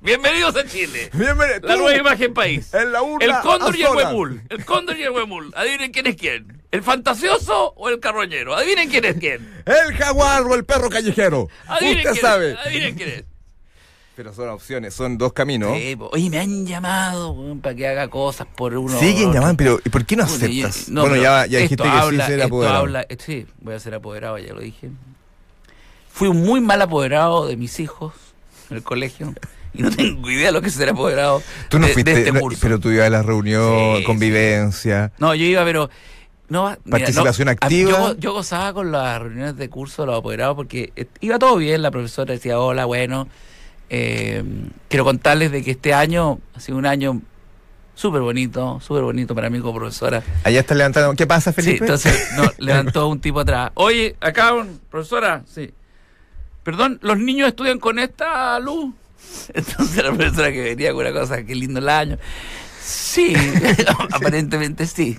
Bienvenidos 0.00 0.56
a 0.56 0.64
Chile. 0.66 1.10
Bienvenido. 1.12 1.60
La 1.68 1.76
nueva 1.76 1.96
imagen 1.96 2.34
país. 2.34 2.74
En 2.74 2.90
la 2.90 3.02
urna 3.02 3.24
El 3.24 3.32
cóndor 3.42 3.76
y 3.76 3.82
el 3.82 3.88
huemul. 3.94 4.42
El 4.48 4.64
cóndor 4.64 4.96
y 4.96 5.02
el 5.04 5.10
huemul. 5.10 5.52
Adivinen 5.54 5.92
quién 5.92 6.06
es 6.08 6.16
quién. 6.16 6.60
¿El 6.72 6.82
fantasioso 6.82 7.72
o 7.76 7.88
el 7.88 8.00
carroñero? 8.00 8.56
Adivinen 8.56 8.88
quién 8.90 9.04
es 9.04 9.14
quién. 9.20 9.62
El 9.64 9.94
jaguar 9.96 10.42
o 10.42 10.54
el 10.56 10.64
perro 10.64 10.90
callejero. 10.90 11.48
Adivinen 11.68 11.98
Usted 11.98 12.10
quién 12.12 12.22
sabe. 12.22 12.50
es. 12.52 12.58
Adivinen 12.58 12.94
quién 12.96 13.08
es. 13.10 13.24
Pero 14.14 14.34
son 14.34 14.50
opciones, 14.50 14.92
son 14.92 15.16
dos 15.16 15.32
caminos. 15.32 15.72
Sí, 15.78 15.96
po. 15.96 16.10
Oye, 16.12 16.28
me 16.28 16.38
han 16.38 16.66
llamado 16.66 17.30
weón, 17.30 17.60
para 17.60 17.74
que 17.74 17.88
haga 17.88 18.08
cosas 18.08 18.46
por 18.56 18.76
uno. 18.76 18.98
Siguen 18.98 19.32
llamando, 19.32 19.56
pero 19.56 19.80
¿y 19.84 19.88
por 19.88 20.04
qué 20.04 20.16
no 20.16 20.24
aceptas? 20.24 20.88
no, 20.90 21.00
bueno, 21.00 21.16
ya, 21.16 21.46
ya 21.46 21.58
dijiste 21.60 21.74
esto 21.74 21.84
que 21.84 21.88
habla, 21.88 22.26
sí 22.26 22.32
ser 22.32 22.42
apoderado. 22.42 22.78
habla- 22.78 23.06
eh, 23.08 23.16
sí, 23.18 23.46
voy 23.60 23.74
a 23.74 23.80
ser 23.80 23.94
apoderado, 23.94 24.36
ya 24.38 24.52
lo 24.52 24.60
dije. 24.60 24.90
Fui 26.10 26.28
un 26.28 26.42
muy 26.42 26.60
mal 26.60 26.82
apoderado 26.82 27.46
de 27.46 27.56
mis 27.56 27.80
hijos 27.80 28.12
en 28.68 28.76
el 28.76 28.82
colegio 28.82 29.32
y 29.72 29.80
no 29.82 29.90
tengo 29.90 30.30
idea 30.30 30.46
de 30.48 30.52
lo 30.52 30.60
que 30.60 30.68
es 30.68 30.74
ser 30.74 30.90
apoderado 30.90 31.42
Tú 31.70 31.78
no 31.78 31.86
de, 31.86 31.88
de 31.88 31.94
fuiste, 31.94 32.12
este 32.12 32.32
no, 32.32 32.40
curso. 32.40 32.58
pero 32.60 32.78
tú 32.78 32.90
ibas 32.90 33.06
a 33.06 33.10
la 33.10 33.22
reunión, 33.22 33.96
Sí, 33.98 34.04
convivencia. 34.04 35.10
No, 35.18 35.34
yo 35.34 35.44
iba, 35.46 35.64
pero. 35.64 35.88
No, 36.50 36.64
mira, 36.84 36.98
Participación 36.98 37.46
no, 37.46 37.52
activa. 37.52 37.90
Yo, 37.92 38.16
yo 38.18 38.32
gozaba 38.34 38.74
con 38.74 38.92
las 38.92 39.22
reuniones 39.22 39.56
de 39.56 39.70
curso 39.70 40.02
de 40.02 40.06
los 40.08 40.18
apoderados 40.18 40.54
porque 40.54 40.92
eh, 40.96 41.06
iba 41.22 41.38
todo 41.38 41.56
bien. 41.56 41.80
La 41.80 41.90
profesora 41.90 42.34
decía, 42.34 42.58
hola, 42.60 42.84
bueno. 42.84 43.26
Eh, 43.94 44.42
quiero 44.88 45.04
contarles 45.04 45.52
de 45.52 45.62
que 45.62 45.72
este 45.72 45.92
año 45.92 46.40
ha 46.54 46.60
sido 46.60 46.78
un 46.78 46.86
año 46.86 47.20
súper 47.94 48.22
bonito, 48.22 48.80
súper 48.80 49.02
bonito 49.02 49.34
para 49.34 49.50
mí 49.50 49.60
como 49.60 49.78
profesora. 49.78 50.22
Allá 50.44 50.60
está 50.60 50.74
levantando. 50.74 51.14
¿Qué 51.14 51.26
pasa, 51.26 51.52
Sí, 51.52 51.60
Felipe? 51.60 51.84
entonces 51.84 52.30
no, 52.36 52.44
levantó 52.58 53.06
un 53.08 53.20
tipo 53.20 53.40
atrás. 53.40 53.70
Oye, 53.74 54.16
acá, 54.20 54.54
un- 54.54 54.80
profesora, 54.90 55.44
sí. 55.46 55.72
Perdón, 56.62 56.98
¿los 57.02 57.18
niños 57.18 57.48
estudian 57.48 57.78
con 57.78 57.98
esta 57.98 58.58
luz? 58.60 58.94
Entonces 59.54 60.02
la 60.02 60.12
profesora 60.12 60.50
que 60.52 60.62
venía 60.62 60.92
con 60.92 61.00
una 61.06 61.12
cosa, 61.12 61.44
qué 61.44 61.54
lindo 61.54 61.80
el 61.80 61.88
año. 61.90 62.18
Sí, 62.80 63.34
aparentemente 64.12 64.86
sí. 64.86 65.18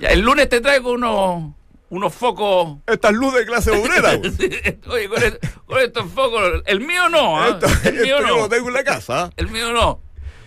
Ya, 0.00 0.08
el 0.08 0.20
lunes 0.20 0.48
te 0.48 0.60
traigo 0.60 0.92
unos, 0.92 1.52
unos 1.90 2.14
focos. 2.14 2.78
Esta 2.86 3.08
es 3.08 3.14
luz 3.14 3.34
de 3.34 3.44
clase 3.44 3.70
obrera. 3.72 4.12
Oye, 4.88 5.08
con, 5.08 5.22
el- 5.22 5.38
con 5.66 5.78
estos 5.80 6.10
focos, 6.12 6.62
el 6.66 6.80
mío 6.80 7.08
no, 7.08 7.38
¿ah? 7.40 7.48
Esto, 7.60 7.88
el 7.88 8.00
mío 8.00 8.20
no. 8.20 8.36
lo 8.38 8.48
tengo 8.48 8.68
en 8.68 8.74
la 8.74 8.84
casa. 8.84 9.30
El 9.36 9.48
mío 9.50 9.72
no. 9.72 10.00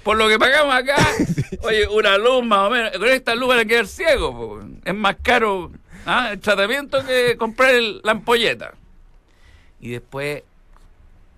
Por 0.03 0.17
lo 0.17 0.27
que 0.27 0.38
pagamos 0.39 0.73
acá, 0.75 0.95
oye, 1.62 1.88
una 1.88 2.17
luz 2.17 2.43
más 2.45 2.67
o 2.67 2.69
menos. 2.69 2.91
Con 2.91 3.08
esta 3.08 3.36
luz 3.36 3.49
van 3.49 3.60
a 3.60 3.65
quedar 3.65 3.88
ciegos. 3.88 4.32
po. 4.36 4.60
Es 4.84 4.93
más 4.95 5.15
caro 5.21 5.71
¿ah? 6.06 6.29
el 6.34 6.39
tratamiento 6.39 7.06
que 7.06 7.38
comprar 7.38 7.75
el- 7.75 8.01
la 8.03 8.12
ampolleta. 8.13 8.73
Y 9.79 9.89
después 9.91 10.43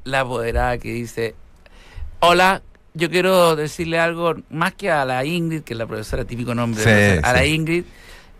la 0.03 0.21
apoderada 0.21 0.77
que 0.77 0.89
dice, 0.93 1.35
hola, 2.19 2.61
yo 2.93 3.09
quiero 3.09 3.55
decirle 3.55 3.99
algo 3.99 4.35
más 4.49 4.73
que 4.73 4.89
a 4.91 5.03
la 5.03 5.25
Ingrid, 5.25 5.61
que 5.63 5.73
es 5.73 5.77
la 5.79 5.87
profesora 5.87 6.25
típico 6.25 6.53
nombre, 6.55 6.83
de 6.83 6.85
Sí, 6.85 7.11
profesora, 7.19 7.29
a 7.29 7.33
la. 7.33 7.45
Ingrid, 7.45 7.83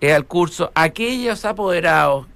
es 0.02 0.14
al 0.14 0.26
curso, 0.26 0.72
aquellos 0.76 1.46
apoderados 1.46 2.28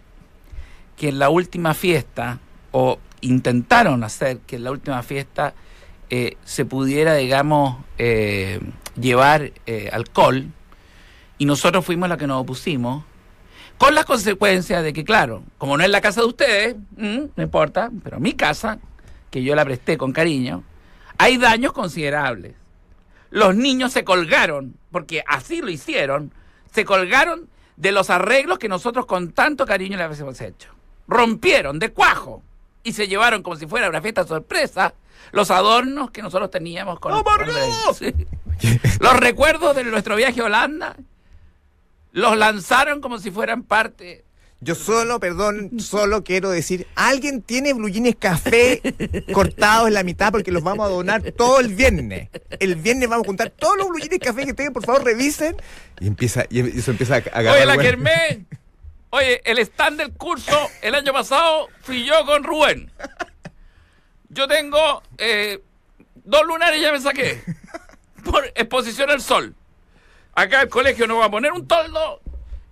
que 0.97 1.09
en 1.09 1.19
la 1.19 1.29
última 1.29 1.73
fiesta, 1.73 2.39
o 2.71 2.99
intentaron 3.21 4.03
hacer 4.03 4.39
que 4.39 4.57
en 4.57 4.63
la 4.63 4.71
última 4.71 5.01
fiesta 5.03 5.53
eh, 6.09 6.37
se 6.43 6.65
pudiera, 6.65 7.15
digamos, 7.15 7.77
eh, 7.97 8.59
llevar 8.99 9.51
eh, 9.65 9.89
alcohol, 9.91 10.47
y 11.37 11.45
nosotros 11.45 11.85
fuimos 11.85 12.09
los 12.09 12.17
que 12.17 12.27
nos 12.27 12.41
opusimos, 12.41 13.03
con 13.77 13.95
las 13.95 14.05
consecuencias 14.05 14.83
de 14.83 14.91
que, 14.91 15.05
claro, 15.05 15.41
como 15.57 15.77
no 15.77 15.83
es 15.83 15.89
la 15.89 16.01
casa 16.01 16.19
de 16.19 16.27
ustedes, 16.27 16.75
mm, 16.97 17.19
no 17.35 17.43
importa, 17.43 17.89
pero 18.03 18.19
mi 18.19 18.33
casa, 18.33 18.77
que 19.31 19.41
yo 19.41 19.55
la 19.55 19.63
presté 19.63 19.97
con 19.97 20.11
cariño, 20.11 20.63
hay 21.17 21.37
daños 21.37 21.71
considerables. 21.71 22.55
Los 23.29 23.55
niños 23.55 23.93
se 23.93 24.03
colgaron, 24.03 24.75
porque 24.91 25.23
así 25.27 25.61
lo 25.61 25.69
hicieron, 25.69 26.33
se 26.71 26.85
colgaron 26.85 27.49
de 27.77 27.91
los 27.91 28.09
arreglos 28.09 28.59
que 28.59 28.69
nosotros 28.69 29.05
con 29.05 29.31
tanto 29.31 29.65
cariño 29.65 29.97
les 29.97 30.05
habíamos 30.05 30.41
hecho. 30.41 30.69
Rompieron 31.07 31.79
de 31.79 31.91
cuajo 31.91 32.43
y 32.83 32.93
se 32.93 33.07
llevaron 33.07 33.41
como 33.41 33.55
si 33.55 33.67
fuera 33.67 33.89
una 33.89 34.01
fiesta 34.01 34.25
sorpresa 34.25 34.93
los 35.31 35.51
adornos 35.51 36.11
que 36.11 36.21
nosotros 36.21 36.49
teníamos 36.51 36.99
con. 36.99 37.11
Sí. 37.93 38.13
Los 38.99 39.17
recuerdos 39.17 39.75
de 39.75 39.83
nuestro 39.85 40.15
viaje 40.15 40.41
a 40.41 40.45
Holanda 40.45 40.97
los 42.11 42.37
lanzaron 42.37 43.01
como 43.01 43.19
si 43.19 43.31
fueran 43.31 43.63
parte. 43.63 44.25
Yo 44.61 44.75
solo, 44.75 45.21
perdón, 45.21 45.79
solo 45.79 46.25
quiero 46.25 46.49
decir, 46.49 46.85
¿alguien 46.95 47.41
tiene 47.41 47.73
blue 47.73 47.87
jeans 47.87 48.17
café 48.19 48.81
cortados 49.33 49.87
en 49.87 49.93
la 49.93 50.03
mitad 50.03 50.33
porque 50.33 50.51
los 50.51 50.63
vamos 50.63 50.85
a 50.85 50.89
donar 50.89 51.21
todo 51.31 51.61
el 51.61 51.73
viernes? 51.73 52.27
El 52.59 52.75
viernes 52.75 53.07
vamos 53.07 53.23
a 53.23 53.27
juntar 53.27 53.51
todos 53.51 53.77
los 53.77 53.87
blue 53.87 53.99
jeans 53.99 54.19
café 54.19 54.45
que 54.45 54.53
tengan, 54.53 54.73
por 54.73 54.85
favor, 54.85 55.05
revisen. 55.05 55.55
Y 56.01 56.07
empieza, 56.07 56.43
y 56.49 56.59
eso 56.77 56.91
empieza 56.91 57.15
a 57.15 57.17
agarrar. 57.17 57.55
Oye, 57.55 57.65
la 57.65 57.75
bueno. 57.95 58.45
Oye, 59.11 59.41
el 59.45 59.59
stand 59.59 59.97
del 59.97 60.11
curso 60.11 60.69
el 60.81 60.93
año 60.93 61.13
pasado 61.13 61.69
fui 61.81 62.05
yo 62.05 62.25
con 62.25 62.43
Rubén. 62.43 62.91
Yo 64.29 64.47
tengo 64.47 65.01
eh, 65.17 65.59
dos 66.15 66.45
lunares 66.45 66.81
ya 66.81 66.91
me 66.91 66.99
saqué. 66.99 67.41
Por 68.25 68.45
exposición 68.47 69.09
al 69.09 69.21
sol. 69.21 69.55
Acá 70.35 70.61
el 70.61 70.69
colegio 70.69 71.07
nos 71.07 71.21
va 71.21 71.25
a 71.25 71.31
poner 71.31 71.53
un 71.53 71.65
toldo 71.65 72.21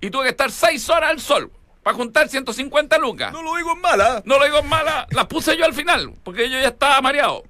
y 0.01 0.11
tuve 0.11 0.25
que 0.25 0.29
estar 0.29 0.51
seis 0.51 0.87
horas 0.89 1.11
al 1.11 1.19
sol 1.19 1.51
para 1.87 1.95
juntar 1.95 2.27
150 2.27 2.97
lucas. 2.97 3.31
No 3.31 3.41
lo 3.41 3.55
digo 3.55 3.71
en 3.71 3.79
mala. 3.79 4.21
No 4.25 4.37
lo 4.37 4.43
digo 4.43 4.57
en 4.59 4.67
mala, 4.67 5.07
las 5.11 5.25
puse 5.27 5.55
yo 5.55 5.63
al 5.63 5.73
final, 5.73 6.11
porque 6.25 6.49
yo 6.49 6.59
ya 6.59 6.67
estaba 6.67 6.99
mareado. 6.99 7.45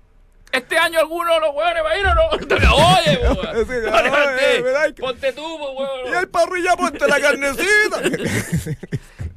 Este 0.52 0.78
año 0.78 1.00
alguno 1.00 1.34
de 1.34 1.40
los 1.40 1.56
hueones 1.56 1.84
va 1.84 1.90
a 1.90 1.98
ir 1.98 2.06
o 2.06 2.14
no. 2.14 2.28
Oye, 2.30 3.18
weón. 3.24 3.66
Sí, 3.66 3.74
No, 3.90 4.02
levante. 4.04 4.46
oye, 4.52 4.62
¿verdad 4.62 4.86
que- 4.94 5.02
Ponte 5.02 5.34
tú, 5.34 5.56
weón. 5.56 6.14
Y 6.14 6.16
el 6.18 6.28
parrilla 6.30 6.76
ponte 6.78 7.08
la 7.08 7.20
carnecita. 7.20 8.02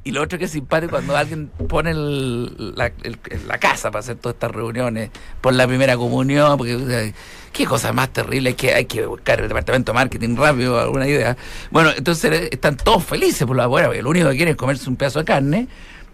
Y 0.03 0.11
lo 0.11 0.23
otro 0.23 0.39
que 0.39 0.45
es 0.45 0.51
simpático 0.51 0.91
cuando 0.91 1.15
alguien 1.15 1.47
pone 1.67 1.91
el- 1.91 2.73
la, 2.75 2.87
el- 3.03 3.19
la 3.47 3.59
casa 3.59 3.91
para 3.91 3.99
hacer 3.99 4.15
todas 4.15 4.33
estas 4.35 4.49
reuniones 4.51 5.11
por 5.41 5.53
la 5.53 5.67
primera 5.67 5.95
comunión, 5.95 6.57
porque 6.57 6.75
o 6.75 6.87
sea, 6.87 7.11
qué 7.53 7.65
cosa 7.65 7.93
más 7.93 8.09
terrible, 8.09 8.49
hay 8.49 8.55
que, 8.55 8.73
hay 8.73 8.85
que 8.85 9.05
buscar 9.05 9.39
el 9.41 9.47
departamento 9.47 9.91
de 9.91 9.95
marketing 9.95 10.35
rápido, 10.37 10.79
alguna 10.79 11.07
idea. 11.07 11.37
Bueno, 11.69 11.91
entonces 11.95 12.31
eh, 12.31 12.49
están 12.51 12.77
todos 12.77 13.03
felices 13.05 13.45
por 13.45 13.55
la 13.55 13.67
buena, 13.67 13.89
porque 13.89 14.01
lo 14.01 14.09
único 14.09 14.29
que 14.29 14.37
quieren 14.37 14.53
es 14.53 14.57
comerse 14.57 14.89
un 14.89 14.95
pedazo 14.95 15.19
de 15.19 15.25
carne 15.25 15.67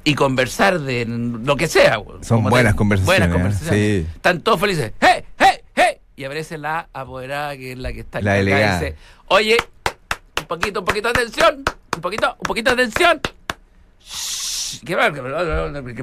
y 0.04 0.16
conversar 0.16 0.80
de 0.82 1.06
lo 1.06 1.56
que 1.56 1.68
sea. 1.70 1.98
Son 2.22 2.44
buenas 2.44 2.76
conversaciones, 2.76 3.06
Buenas 3.30 3.34
conversaciones. 3.34 4.06
sí. 4.06 4.12
Están 4.16 4.42
todos 4.42 4.60
felices. 4.60 4.92
¡Hey, 5.00 5.24
hey, 5.40 5.62
hey! 5.76 5.98
Y 6.18 6.26
aparece 6.26 6.58
la 6.58 6.90
apoderada 6.92 7.56
que 7.56 7.72
es 7.72 7.78
la 7.78 7.94
que 7.94 8.02
está 8.02 8.20
La 8.20 8.38
encargada 8.38 8.82
y 8.82 8.86
dice, 8.86 8.96
oye, 9.28 9.58
un 10.42 10.48
poquito, 10.48 10.80
un 10.82 10.86
poquito 10.86 11.08
de 11.14 11.20
atención, 11.22 11.64
un 11.96 12.02
poquito, 12.02 12.36
un 12.38 12.44
poquito 12.44 12.76
de 12.76 12.84
atención. 12.84 13.22
¿Qué, 14.86 14.96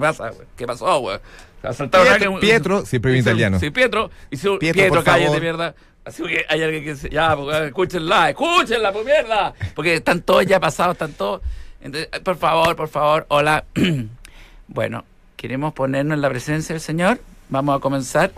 pasa? 0.01 0.31
¿Qué 0.57 0.67
pasó, 0.67 0.99
güey? 1.01 1.19
Asaltaron 1.62 2.07
a 2.07 2.11
Pietro, 2.11 2.35
alguien- 2.35 2.40
Pietro, 2.40 2.87
siempre 2.87 3.19
italiano. 3.19 3.59
Sí, 3.59 3.71
Pietro. 3.71 4.11
Dice, 4.31 4.49
Pietro, 4.59 4.59
Pietro, 4.83 4.95
por 4.97 5.05
cállate, 5.05 5.27
favor. 5.27 5.40
mierda. 5.40 5.75
Así 6.05 6.23
que 6.23 6.45
hay 6.49 6.62
alguien 6.62 6.85
que 6.85 6.95
dice, 6.95 7.09
ya, 7.09 7.35
pues, 7.35 7.57
escúchenla, 7.62 8.31
escúchenla, 8.31 8.93
pues 8.93 9.07
mierda. 9.07 9.55
Porque 9.75 9.95
están 9.95 10.21
todos 10.21 10.45
ya 10.45 10.61
pasados, 10.61 10.95
están 10.95 11.12
todos. 11.12 11.40
Entonces, 11.81 12.09
por 12.21 12.37
favor, 12.37 12.77
por 12.77 12.88
favor, 12.88 13.25
hola. 13.29 13.64
bueno, 14.69 15.05
queremos 15.37 15.73
ponernos 15.73 16.17
en 16.17 16.21
la 16.23 16.29
presencia 16.29 16.75
del 16.75 16.81
Señor. 16.83 17.21
Vamos 17.49 17.77
a 17.77 17.81
comenzar. 17.81 18.33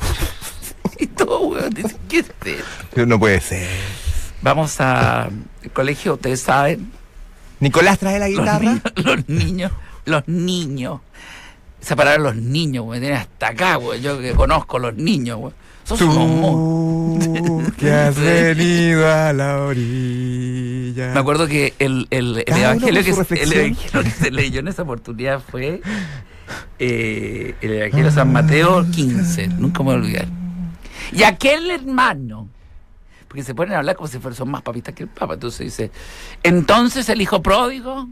y 0.98 1.06
todo, 1.08 1.40
weón, 1.48 1.70
dice, 1.70 1.96
¿qué 2.08 2.18
es 2.20 2.26
esto? 2.44 3.06
No 3.06 3.18
puede 3.18 3.40
ser. 3.40 3.68
Vamos 4.42 4.80
a 4.80 5.28
el 5.62 5.70
colegio, 5.72 6.14
ustedes 6.14 6.42
saben, 6.42 6.92
Nicolás 7.60 7.98
trae 7.98 8.18
la 8.18 8.28
los 8.28 8.38
guitarra. 8.38 8.58
niños, 8.64 8.82
los 9.04 9.28
niños, 9.28 9.72
los 10.04 10.28
niños. 10.28 11.00
Esa 11.80 11.94
palabra 11.96 12.20
los 12.20 12.36
niños, 12.36 12.84
güey, 12.84 13.00
me 13.00 13.06
tiene 13.06 13.20
hasta 13.20 13.48
acá, 13.48 13.76
güey. 13.76 14.00
Yo 14.00 14.20
que 14.20 14.32
conozco 14.32 14.78
los 14.78 14.94
niños, 14.96 15.38
güey. 15.38 15.52
Sos 15.84 15.98
Tú 16.00 17.72
que 17.78 17.90
has 17.92 18.16
venido 18.18 19.08
a 19.12 19.32
la 19.32 19.58
orilla. 19.62 21.12
Me 21.14 21.20
acuerdo 21.20 21.46
que 21.46 21.74
el, 21.78 22.08
el, 22.10 22.38
el 22.38 22.44
que, 22.44 22.52
se- 22.52 22.60
evangelio 22.60 23.04
que 24.02 24.10
se 24.10 24.30
leyó 24.32 24.60
en 24.60 24.68
esa 24.68 24.82
oportunidad 24.82 25.40
fue 25.48 25.80
eh, 26.78 27.54
el 27.60 27.72
evangelio 27.72 28.06
de 28.06 28.10
San 28.12 28.32
Mateo 28.32 28.84
15, 28.90 29.48
nunca 29.48 29.80
me 29.80 29.84
voy 29.84 29.94
a 29.94 29.98
olvidar. 29.98 30.26
Y 31.12 31.22
aquel 31.22 31.70
hermano, 31.70 32.48
porque 33.28 33.42
se 33.42 33.54
ponen 33.54 33.74
a 33.74 33.78
hablar 33.78 33.96
como 33.96 34.08
si 34.08 34.18
fueran 34.18 34.48
más 34.48 34.62
papistas 34.62 34.94
que 34.94 35.02
el 35.04 35.08
Papa, 35.08 35.34
entonces 35.34 35.60
dice, 35.60 35.90
entonces 36.42 37.08
el 37.08 37.20
hijo 37.20 37.42
pródigo 37.42 38.08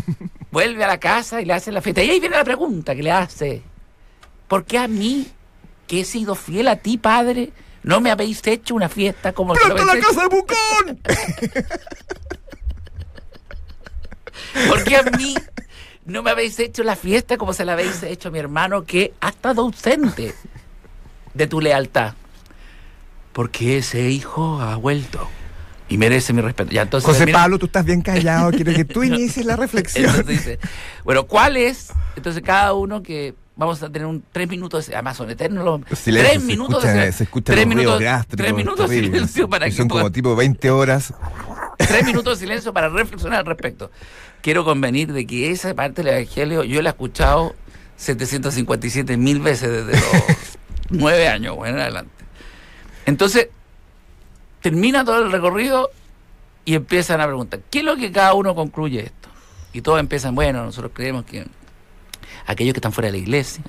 vuelve 0.50 0.84
a 0.84 0.86
la 0.88 0.98
casa 0.98 1.40
y 1.40 1.44
le 1.44 1.54
hace 1.54 1.72
la 1.72 1.80
fiesta. 1.80 2.02
Y 2.02 2.10
ahí 2.10 2.20
viene 2.20 2.36
la 2.36 2.44
pregunta 2.44 2.94
que 2.94 3.02
le 3.02 3.12
hace, 3.12 3.62
¿por 4.46 4.64
qué 4.64 4.78
a 4.78 4.88
mí, 4.88 5.28
que 5.86 6.00
he 6.00 6.04
sido 6.04 6.34
fiel 6.34 6.68
a 6.68 6.76
ti, 6.76 6.98
padre, 6.98 7.52
no 7.82 8.00
me 8.00 8.10
habéis 8.10 8.46
hecho 8.46 8.74
una 8.74 8.88
fiesta 8.88 9.32
como 9.32 9.54
¡Pronto 9.54 9.84
la 9.84 9.94
hecho? 9.96 10.08
casa 10.08 10.22
de 10.22 10.28
Bucón! 10.28 11.00
¿Por 14.68 14.84
qué 14.84 14.96
a 14.96 15.02
mí 15.02 15.34
no 16.04 16.22
me 16.22 16.30
habéis 16.30 16.58
hecho 16.58 16.82
la 16.82 16.96
fiesta 16.96 17.36
como 17.36 17.52
se 17.52 17.64
la 17.64 17.72
habéis 17.74 18.02
hecho 18.02 18.28
a 18.28 18.30
mi 18.30 18.38
hermano 18.38 18.84
que 18.84 19.14
ha 19.20 19.28
estado 19.30 19.62
ausente 19.62 20.34
de 21.34 21.46
tu 21.46 21.60
lealtad? 21.60 22.14
Porque 23.38 23.78
ese 23.78 24.10
hijo 24.10 24.60
ha 24.60 24.74
vuelto 24.74 25.28
y 25.88 25.96
merece 25.96 26.32
mi 26.32 26.40
respeto. 26.42 26.72
Ya, 26.72 26.82
entonces, 26.82 27.06
José 27.08 27.24
mira, 27.24 27.38
Pablo, 27.38 27.60
tú 27.60 27.66
estás 27.66 27.84
bien 27.84 28.02
callado. 28.02 28.50
Quiero 28.50 28.74
que 28.74 28.84
tú 28.84 29.04
inicies 29.04 29.46
la 29.46 29.54
reflexión. 29.54 30.06
entonces 30.06 30.26
dice, 30.26 30.58
bueno, 31.04 31.22
¿cuál 31.28 31.56
es? 31.56 31.92
Entonces 32.16 32.42
cada 32.44 32.72
uno 32.74 33.00
que 33.00 33.36
vamos 33.54 33.80
a 33.80 33.90
tener 33.92 34.06
un 34.06 34.24
tres 34.32 34.48
minutos, 34.48 34.88
de- 34.88 34.94
además 34.96 35.16
son 35.18 35.30
eternos 35.30 35.64
los 35.64 35.98
Silencio, 36.00 36.30
tres 36.32 36.42
se 36.42 36.46
minutos 36.48 36.82
escuchan- 36.84 36.96
de 37.04 37.12
se 37.12 37.22
escuchan 37.22 37.54
tres 37.54 37.64
los 37.66 37.76
minutos, 37.76 38.00
gástricos, 38.00 38.36
tres 38.38 38.54
minutos 38.56 38.90
de 38.90 38.96
silencio 39.02 39.48
para 39.48 39.66
que 39.66 39.72
Son 39.72 39.86
como 39.88 40.10
tipo 40.10 40.34
20 40.34 40.70
horas. 40.72 41.14
tres 41.76 42.04
minutos 42.04 42.40
de 42.40 42.44
silencio 42.44 42.72
para 42.72 42.88
reflexionar 42.88 43.38
al 43.38 43.46
respecto. 43.46 43.92
Quiero 44.42 44.64
convenir 44.64 45.12
de 45.12 45.28
que 45.28 45.52
esa 45.52 45.72
parte 45.76 46.02
del 46.02 46.12
Evangelio 46.12 46.64
yo 46.64 46.82
la 46.82 46.88
he 46.88 46.92
escuchado 46.92 47.54
757 47.98 49.16
mil 49.16 49.38
veces 49.38 49.86
desde 49.86 49.92
los 49.92 50.22
nueve 50.90 51.28
años 51.28 51.54
bueno, 51.54 51.76
en 51.76 51.82
adelante. 51.82 52.17
Entonces, 53.08 53.48
termina 54.60 55.02
todo 55.02 55.24
el 55.24 55.32
recorrido 55.32 55.90
y 56.66 56.74
empiezan 56.74 57.22
a 57.22 57.26
preguntar, 57.26 57.60
¿qué 57.70 57.78
es 57.78 57.84
lo 57.86 57.96
que 57.96 58.12
cada 58.12 58.34
uno 58.34 58.54
concluye 58.54 59.00
esto? 59.00 59.30
Y 59.72 59.80
todos 59.80 59.98
empiezan, 59.98 60.34
bueno, 60.34 60.62
nosotros 60.62 60.92
creemos 60.94 61.24
que 61.24 61.46
aquellos 62.46 62.74
que 62.74 62.78
están 62.78 62.92
fuera 62.92 63.06
de 63.06 63.12
la 63.12 63.18
iglesia, 63.18 63.64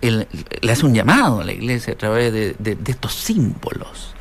él, 0.00 0.26
le 0.62 0.72
hace 0.72 0.86
un 0.86 0.94
llamado 0.94 1.42
a 1.42 1.44
la 1.44 1.52
iglesia 1.52 1.92
a 1.92 1.96
través 1.96 2.32
de, 2.32 2.54
de- 2.58 2.74
de 2.76 2.90
estos 2.92 3.12
símbolos, 3.12 4.13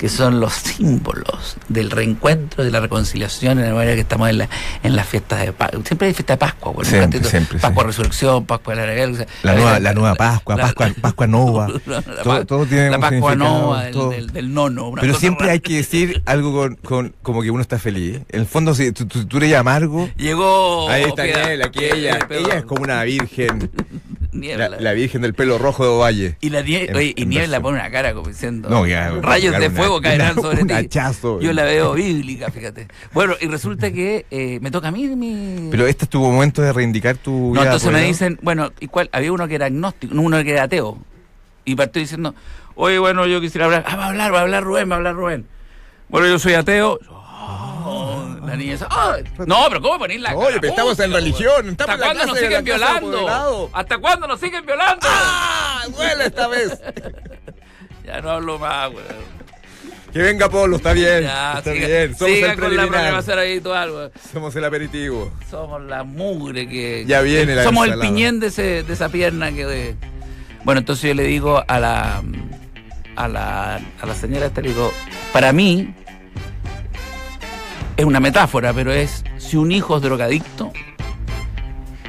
que 0.00 0.08
son 0.08 0.40
los 0.40 0.54
símbolos 0.54 1.56
del 1.68 1.90
reencuentro, 1.90 2.64
de 2.64 2.70
la 2.70 2.80
reconciliación, 2.80 3.58
en 3.58 3.66
la 3.68 3.74
manera 3.74 3.94
que 3.94 4.00
estamos 4.00 4.30
en 4.30 4.38
la, 4.38 4.48
en 4.82 4.96
las 4.96 5.06
fiestas 5.06 5.40
de 5.44 5.52
Pascua. 5.52 5.82
Siempre 5.84 6.08
hay 6.08 6.14
fiesta 6.14 6.32
de 6.32 6.36
Pascua, 6.38 6.72
bueno, 6.72 6.88
Siempre, 6.88 7.22
sí. 7.22 7.58
Pascua 7.60 7.84
Resurrección, 7.84 8.46
Pascua 8.46 8.74
de 8.74 8.80
la 8.80 8.86
Real, 8.86 9.26
La 9.42 9.54
nueva, 9.54 9.78
la 9.78 9.92
nueva 9.92 10.14
Pascua, 10.14 10.56
La- 10.56 10.62
Pascua, 10.62 10.90
Pascua 11.02 11.26
Nova. 11.26 11.68
la, 11.86 12.00
Todo, 12.22 12.46
todo 12.46 12.64
tiene 12.66 12.88
la 12.88 12.96
un 12.96 13.02
Pascua 13.02 13.34
Nova 13.36 13.82
del, 13.84 14.08
del- 14.10 14.26
del 14.32 14.54
nono. 14.54 14.88
una 14.88 15.02
Pero 15.02 15.12
siempre 15.14 15.42
rara. 15.48 15.52
hay 15.52 15.60
que 15.60 15.76
decir 15.76 16.22
algo 16.24 16.52
con, 16.54 16.76
con- 16.76 17.14
como 17.20 17.42
que 17.42 17.50
uno 17.50 17.60
está 17.60 17.78
feliz. 17.78 18.20
En 18.30 18.40
el 18.40 18.46
fondo, 18.46 18.74
si 18.74 18.92
tú, 18.92 19.04
tú, 19.06 19.26
tú 19.26 19.36
eres 19.36 19.54
amargo. 19.54 20.08
Llegó. 20.16 20.88
Ahí 20.88 21.02
está 21.02 21.24
Piedad. 21.24 21.44
Niebla, 21.46 21.66
aquí 21.66 21.84
ella. 21.84 22.18
Pero- 22.26 22.40
Ella 22.46 22.54
es 22.58 22.64
como 22.64 22.82
una 22.84 23.02
virgen. 23.04 23.70
Niebla. 24.32 24.68
La, 24.68 24.80
la 24.80 24.92
virgen 24.92 25.22
del 25.22 25.34
pelo 25.34 25.58
rojo 25.58 25.82
de 25.84 25.90
Ovalle. 25.90 26.36
Y 26.40 26.50
la 26.50 26.62
nie- 26.62 26.88
En- 26.88 26.96
oye, 26.96 27.14
y 27.16 27.22
en 27.22 27.28
Niebla 27.30 27.46
versión. 27.58 27.62
pone 27.62 27.78
una 27.80 27.90
cara 27.90 28.14
como 28.14 28.28
diciendo 28.28 28.68
No, 28.68 28.86
ya, 28.86 29.10
rayos 29.20 29.58
de 29.58 29.66
una- 29.66 29.76
fuego 29.76 30.00
caerán 30.00 30.32
una- 30.38 30.42
sobre 30.42 30.64
ti. 30.64 30.72
hachazo. 30.72 31.40
Yo 31.40 31.52
la 31.52 31.64
veo 31.64 31.92
bíblica, 31.94 32.50
fíjate. 32.50 32.88
Bueno, 33.12 33.34
y 33.40 33.46
resulta 33.46 33.90
que 33.92 34.26
eh, 34.30 34.58
me 34.62 34.70
toca 34.70 34.88
a 34.88 34.90
mí 34.90 35.06
mi. 35.08 35.68
Pero 35.70 35.86
este 35.86 36.04
es 36.04 36.08
tu 36.10 36.20
momento 36.20 36.62
de 36.62 36.72
reivindicar 36.72 37.16
tu 37.16 37.52
no, 37.54 37.62
entonces 37.62 37.86
me 37.90 37.98
pues, 37.98 38.06
dicen, 38.08 38.38
bueno, 38.42 38.72
¿y 38.80 38.86
cuál? 38.86 39.08
Había 39.12 39.32
uno 39.32 39.48
que 39.48 39.54
era 39.56 39.66
agnóstico, 39.66 40.14
no, 40.14 40.22
uno 40.22 40.42
que 40.44 40.50
era 40.52 40.64
ateo. 40.64 40.98
Y 41.64 41.74
partió 41.74 42.00
diciendo, 42.00 42.34
oye, 42.74 42.98
bueno, 42.98 43.26
yo 43.26 43.40
quisiera 43.40 43.66
hablar. 43.66 43.84
Ah, 43.86 43.96
va 43.96 44.04
a 44.04 44.08
hablar, 44.08 44.32
va 44.34 44.38
a 44.38 44.42
hablar 44.42 44.62
Rubén, 44.64 44.88
va 44.90 44.94
a 44.94 44.96
hablar 44.98 45.14
Rubén. 45.14 45.46
Bueno, 46.08 46.26
yo 46.26 46.38
soy 46.38 46.54
ateo. 46.54 46.98
Oh, 47.08 48.19
la 48.50 48.56
niña 48.56 48.72
dice, 48.72 48.86
"Ah, 48.90 49.16
no, 49.46 49.66
pero 49.68 49.80
¿cómo 49.80 49.98
poner 49.98 50.20
la 50.20 50.34
Oye, 50.34 50.58
pero 50.60 50.72
estamos 50.72 50.98
en 51.00 51.12
religión, 51.12 51.68
estamos 51.70 51.94
¿Hasta 51.94 52.04
cuándo 52.04 52.26
nos 52.26 52.38
siguen 52.38 52.64
violando? 52.64 53.70
¿Hasta 53.72 53.98
cuándo 53.98 54.26
nos 54.26 54.40
siguen 54.40 54.66
violando? 54.66 55.06
¡Ah! 55.08 55.82
¡Duele 55.96 56.26
esta 56.26 56.48
vez! 56.48 56.80
Ya 58.04 58.20
no 58.20 58.30
hablo 58.30 58.58
más, 58.58 58.90
güey. 58.90 59.04
Que 60.12 60.18
venga 60.18 60.48
Polo, 60.48 60.76
está 60.76 60.92
bien. 60.92 61.22
Ya, 61.22 61.58
está 61.58 61.72
siga, 61.72 61.86
bien. 61.86 62.16
Somos 62.16 62.34
siga 62.34 62.52
el 62.52 62.58
con 62.58 62.76
la 62.76 62.86
programación 62.88 63.38
habitual, 63.38 63.92
güey. 63.92 64.10
Somos 64.32 64.56
el 64.56 64.64
aperitivo. 64.64 65.32
Somos 65.48 65.80
la 65.82 66.02
mugre 66.02 66.68
que. 66.68 67.04
Ya 67.06 67.20
viene 67.20 67.54
la 67.54 67.62
Somos 67.62 67.86
el 67.86 67.98
piñén 68.00 68.40
de, 68.40 68.48
ese, 68.48 68.82
de 68.82 68.92
esa 68.92 69.08
pierna 69.10 69.52
que. 69.52 69.64
De... 69.64 69.94
Bueno, 70.64 70.80
entonces 70.80 71.08
yo 71.08 71.14
le 71.14 71.22
digo 71.24 71.62
a 71.66 71.78
la. 71.78 72.22
A 73.16 73.28
la, 73.28 73.76
a 74.00 74.06
la 74.06 74.14
señora 74.14 74.46
esta, 74.46 74.60
le 74.60 74.70
digo, 74.70 74.92
para 75.32 75.52
mí. 75.52 75.94
Es 78.00 78.06
una 78.06 78.18
metáfora, 78.18 78.72
pero 78.72 78.94
es 78.94 79.22
si 79.36 79.58
un 79.58 79.70
hijo 79.72 79.96
es 79.96 80.02
drogadicto 80.02 80.72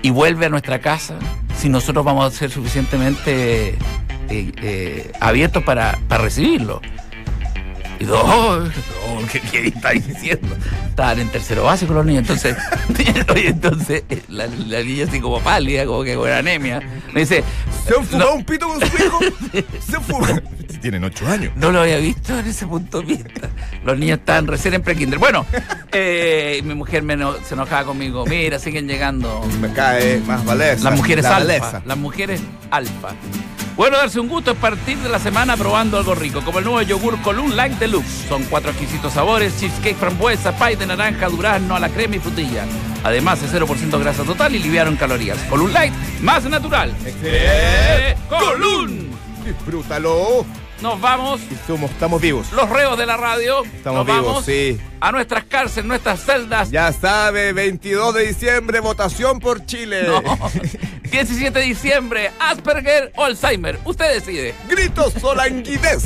y 0.01 0.10
vuelve 0.10 0.45
a 0.45 0.49
nuestra 0.49 0.80
casa, 0.80 1.15
si 1.58 1.67
nosotros 1.67 2.06
vamos 2.06 2.34
a 2.34 2.38
ser 2.38 2.49
suficientemente 2.49 3.71
eh, 3.71 3.77
eh, 4.30 5.12
abiertos 5.19 5.63
para, 5.63 5.99
para 6.08 6.23
recibirlo. 6.23 6.82
Y 7.99 8.06
digo, 8.06 8.21
oh, 8.23 8.60
oh, 9.06 9.19
¿qué, 9.30 9.41
qué 9.41 9.67
está 9.67 9.89
diciendo? 9.89 10.56
Estaban 10.88 11.19
en 11.19 11.27
tercero 11.27 11.65
básico 11.65 11.93
los 11.93 12.06
niños, 12.06 12.21
entonces, 12.21 12.56
oye, 13.30 13.49
entonces 13.49 14.04
la, 14.30 14.47
la 14.47 14.84
niña 14.84 15.04
así 15.10 15.19
como 15.19 15.41
pálida, 15.41 15.86
como 15.86 16.04
que 16.04 16.15
con 16.15 16.30
anemia, 16.30 16.80
me 17.12 17.19
dice, 17.19 17.43
¿Se 17.86 17.97
han 17.97 18.06
fumado 18.06 18.30
no, 18.30 18.36
un 18.38 18.45
pito 18.45 18.65
con 18.65 18.80
su 18.80 18.95
hijo? 18.95 19.19
¿Se 19.86 19.97
han 19.97 20.04
fumado? 20.04 20.41
Tienen 20.82 21.04
ocho 21.04 21.28
años. 21.28 21.54
no 21.56 21.72
lo 21.72 21.82
había 21.82 21.98
visto 21.98 22.38
en 22.39 22.48
ese 22.48 22.65
punto 22.67 23.00
de 23.02 23.06
vista. 23.15 23.50
Los 23.84 23.98
niños 23.98 24.20
estaban 24.20 24.48
recién 24.48 24.74
en 24.74 24.82
prekinder. 24.82 25.20
Bueno, 25.20 25.46
eh, 25.91 26.62
mi 26.63 26.74
mujer 26.74 27.04
me 27.04 27.13
eno- 27.13 27.36
se 27.48 27.54
enojaba 27.54 27.86
conmigo. 27.86 28.26
Mira, 28.26 28.58
siguen 28.60 28.88
llegando 28.88 29.46
Me 29.60 29.72
cae 29.74 30.20
más 30.22 30.44
valesa. 30.46 30.89
las 30.89 30.98
mujeres 30.98 31.24
la 31.24 31.36
alfa. 31.38 31.48
valesa. 31.48 31.82
Las 31.86 31.98
mujeres 31.98 32.41
alfa. 32.72 33.10
Bueno, 33.78 33.98
darse 33.98 34.20
un 34.20 34.28
gusto 34.28 34.52
es 34.52 34.58
partir 34.58 34.98
de 34.98 35.08
la 35.10 35.17
semana 35.17 35.56
probando 35.56 35.98
algo 35.98 36.13
rico, 36.13 36.41
como 36.44 36.60
el 36.60 36.65
nuevo 36.65 36.82
yogur 36.82 37.20
Column 37.22 37.56
Light 37.56 37.80
Deluxe. 37.80 38.26
Son 38.28 38.44
cuatro 38.44 38.72
exquisitos 38.72 39.13
sabores, 39.13 39.58
cheesecake 39.60 39.96
frambuesa, 39.96 40.52
pie 40.58 40.76
de 40.76 40.86
naranja, 40.86 41.30
durazno, 41.30 41.76
a 41.76 41.80
la 41.80 41.89
crema 41.89 42.17
y 42.17 42.20
frutilla. 42.20 42.65
Además, 43.04 43.41
es 43.41 43.52
0% 43.52 43.98
grasa 44.00 44.24
total 44.24 44.54
y 44.56 44.60
liviano 44.60 44.91
en 44.91 44.98
calorías. 44.98 45.38
Column 45.50 45.74
Light, 45.74 45.94
más 46.22 46.44
natural. 46.44 46.94
Eh, 47.24 48.15
Column. 48.30 49.10
Disfrútalo 49.46 50.46
nos 50.82 51.00
vamos. 51.00 51.41
Estamos 51.91 52.22
vivos. 52.22 52.52
Los 52.52 52.70
reos 52.70 52.98
de 52.98 53.06
la 53.06 53.17
radio. 53.17 53.63
Estamos 53.63 54.06
vivos, 54.06 54.46
sí. 54.46 54.80
A 55.00 55.12
nuestras 55.12 55.46
cárceles, 55.46 55.86
nuestras 55.86 56.24
celdas. 56.24 56.72
Ya 56.72 56.91
sabe, 56.91 57.54
22 57.54 58.13
de 58.13 58.28
diciembre, 58.28 58.80
votación 58.80 59.39
por 59.39 59.65
Chile. 59.65 60.08
17 61.04 61.52
de 61.60 61.65
diciembre, 61.65 62.32
Asperger 62.39 63.12
o 63.15 63.24
Alzheimer. 63.24 63.80
Usted 63.86 64.13
decide. 64.13 64.56
Gritos 64.67 65.13
o 65.24 65.34
languidez. 65.36 66.04